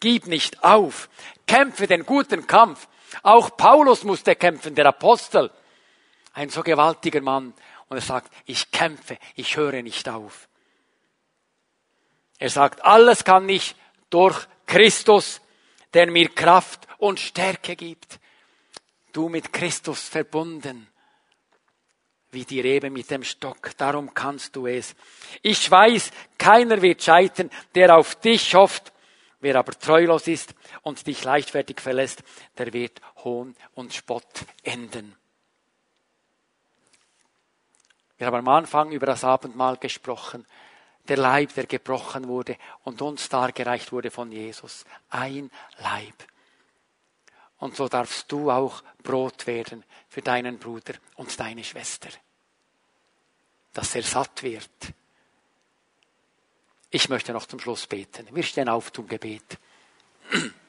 Gib 0.00 0.26
nicht 0.26 0.62
auf. 0.62 1.08
Kämpfe 1.46 1.86
den 1.86 2.04
guten 2.04 2.46
Kampf. 2.46 2.88
Auch 3.22 3.56
Paulus 3.56 4.04
musste 4.04 4.36
kämpfen, 4.36 4.74
der 4.74 4.86
Apostel. 4.86 5.50
Ein 6.34 6.50
so 6.50 6.62
gewaltiger 6.62 7.20
Mann. 7.20 7.54
Und 7.88 7.96
er 7.96 8.02
sagt, 8.02 8.32
ich 8.44 8.70
kämpfe, 8.70 9.18
ich 9.36 9.56
höre 9.56 9.82
nicht 9.82 10.08
auf. 10.08 10.48
Er 12.38 12.50
sagt, 12.50 12.84
alles 12.84 13.24
kann 13.24 13.48
ich 13.48 13.74
durch 14.10 14.46
Christus, 14.66 15.40
der 15.92 16.10
mir 16.10 16.28
Kraft 16.28 16.86
und 16.98 17.20
Stärke 17.20 17.76
gibt. 17.76 18.18
Du 19.12 19.28
mit 19.28 19.52
Christus 19.52 20.08
verbunden, 20.08 20.88
wie 22.32 22.44
die 22.44 22.60
Rebe 22.60 22.90
mit 22.90 23.10
dem 23.10 23.22
Stock, 23.22 23.70
darum 23.76 24.12
kannst 24.12 24.56
du 24.56 24.66
es. 24.66 24.96
Ich 25.42 25.70
weiß, 25.70 26.10
keiner 26.36 26.82
wird 26.82 27.02
scheitern, 27.02 27.48
der 27.76 27.96
auf 27.96 28.16
dich 28.16 28.54
hofft. 28.54 28.92
Wer 29.38 29.56
aber 29.56 29.78
treulos 29.78 30.26
ist 30.26 30.54
und 30.82 31.06
dich 31.06 31.22
leichtfertig 31.22 31.80
verlässt, 31.80 32.24
der 32.58 32.72
wird 32.72 33.00
Hohn 33.22 33.54
und 33.74 33.94
Spott 33.94 34.44
enden. 34.62 35.14
Wir 38.16 38.26
haben 38.26 38.36
am 38.36 38.48
Anfang 38.48 38.92
über 38.92 39.06
das 39.06 39.24
Abendmahl 39.24 39.76
gesprochen. 39.76 40.46
Der 41.08 41.16
Leib, 41.16 41.54
der 41.54 41.66
gebrochen 41.66 42.28
wurde 42.28 42.56
und 42.82 43.02
uns 43.02 43.28
dargereicht 43.28 43.92
wurde 43.92 44.10
von 44.10 44.32
Jesus. 44.32 44.84
Ein 45.10 45.50
Leib. 45.78 46.14
Und 47.58 47.76
so 47.76 47.88
darfst 47.88 48.30
du 48.30 48.50
auch 48.50 48.82
Brot 49.02 49.46
werden 49.46 49.84
für 50.08 50.22
deinen 50.22 50.58
Bruder 50.58 50.94
und 51.16 51.38
deine 51.38 51.64
Schwester. 51.64 52.08
Dass 53.72 53.94
er 53.94 54.02
satt 54.02 54.42
wird. 54.42 54.92
Ich 56.90 57.08
möchte 57.08 57.32
noch 57.32 57.46
zum 57.46 57.58
Schluss 57.58 57.86
beten. 57.86 58.28
Wir 58.32 58.44
stehen 58.44 58.68
auf 58.68 58.92
zum 58.92 59.08
Gebet. 59.08 59.58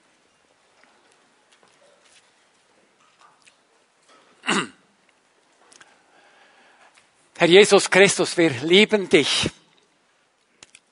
Herr 7.46 7.52
Jesus 7.52 7.91
Christus, 7.91 8.36
wir 8.38 8.50
lieben 8.50 9.08
dich, 9.08 9.48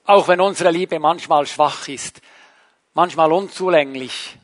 auch 0.05 0.27
wenn 0.27 0.39
unsere 0.39 0.69
Liebe 0.69 0.99
manchmal 0.99 1.47
schwach 1.47 1.87
ist, 1.87 2.21
manchmal 2.93 3.31
unzulänglich 3.31 4.37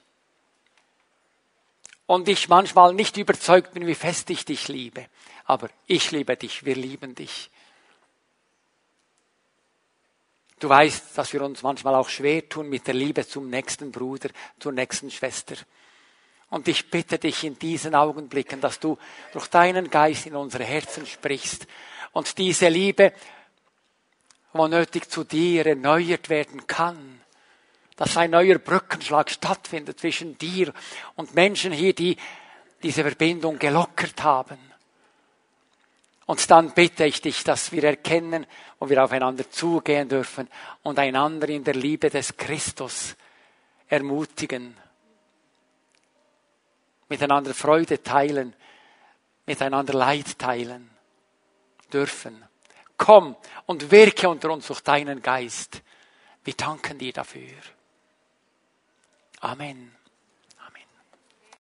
und 2.08 2.28
ich 2.28 2.50
manchmal 2.50 2.96
nicht 2.96 3.16
überzeugt 3.18 3.76
bin, 3.76 3.86
wie 3.86 3.94
fest 3.94 4.28
ich 4.32 4.44
dich 4.44 4.70
liebe. 4.70 5.06
Aber 5.46 5.70
ich 5.86 6.10
liebe 6.10 6.36
dich, 6.36 6.66
wir 6.66 6.74
lieben 6.74 7.14
dich. 7.14 7.52
Du 10.58 10.68
weißt, 10.68 11.16
dass 11.16 11.32
wir 11.32 11.44
uns 11.44 11.62
manchmal 11.62 11.94
auch 11.94 12.10
schwer 12.10 12.50
tun 12.50 12.70
mit 12.70 12.88
der 12.88 12.96
Liebe 12.96 13.28
zum 13.28 13.52
nächsten 13.52 13.92
Bruder, 13.92 14.30
zur 14.60 14.72
nächsten 14.72 15.12
Schwester. 15.12 15.58
Und 16.50 16.68
ich 16.68 16.90
bitte 16.90 17.20
dich 17.20 17.44
in 17.44 17.60
diesen 17.60 17.94
Augenblicken, 17.94 18.60
dass 18.60 18.80
du 18.80 18.98
durch 19.32 19.46
deinen 19.46 19.92
Geist 19.92 20.26
in 20.26 20.36
unsere 20.36 20.64
Herzen 20.64 21.06
sprichst 21.06 21.68
und 22.12 22.38
diese 22.38 22.70
Liebe, 22.70 23.14
wo 24.54 24.68
nötig 24.68 25.10
zu 25.10 25.24
dir 25.24 25.66
erneuert 25.66 26.30
werden 26.30 26.66
kann, 26.66 27.22
dass 27.96 28.18
ein 28.18 28.32
neuer 28.32 28.58
Brückenschlag 28.58 29.30
stattfindet 29.30 30.00
zwischen 30.00 30.38
dir 30.38 30.74
und 31.16 31.36
Menschen 31.36 31.72
hier, 31.72 31.94
die 31.94 32.18
diese 32.82 33.04
Verbindung 33.04 33.60
gelockert 33.60 34.24
haben. 34.24 34.58
Und 36.26 36.50
dann 36.50 36.74
bitte 36.74 37.06
ich 37.06 37.22
dich, 37.22 37.44
dass 37.44 37.72
wir 37.72 37.84
erkennen, 37.84 38.46
wo 38.80 38.88
wir 38.90 39.04
aufeinander 39.04 39.50
zugehen 39.50 40.08
dürfen 40.08 40.48
und 40.84 40.98
einander 40.98 41.50
in 41.50 41.64
der 41.64 41.74
Liebe 41.74 42.10
des 42.10 42.38
Christus 42.38 43.16
ermutigen. 43.88 44.78
Miteinander 47.10 47.54
Freude 47.54 48.02
teilen, 48.02 48.56
miteinander 49.46 49.94
Leid 49.94 50.38
teilen 50.38 50.99
dürfen. 51.94 52.46
Komm 52.98 53.36
und 53.66 53.92
wirke 53.92 54.30
unter 54.30 54.52
uns 54.52 54.68
durch 54.68 54.82
deinen 54.82 55.22
Geist. 55.22 55.82
Wir 56.44 56.54
danken 56.54 56.98
dir 56.98 57.14
dafür. 57.14 57.58
Amen. 59.40 59.99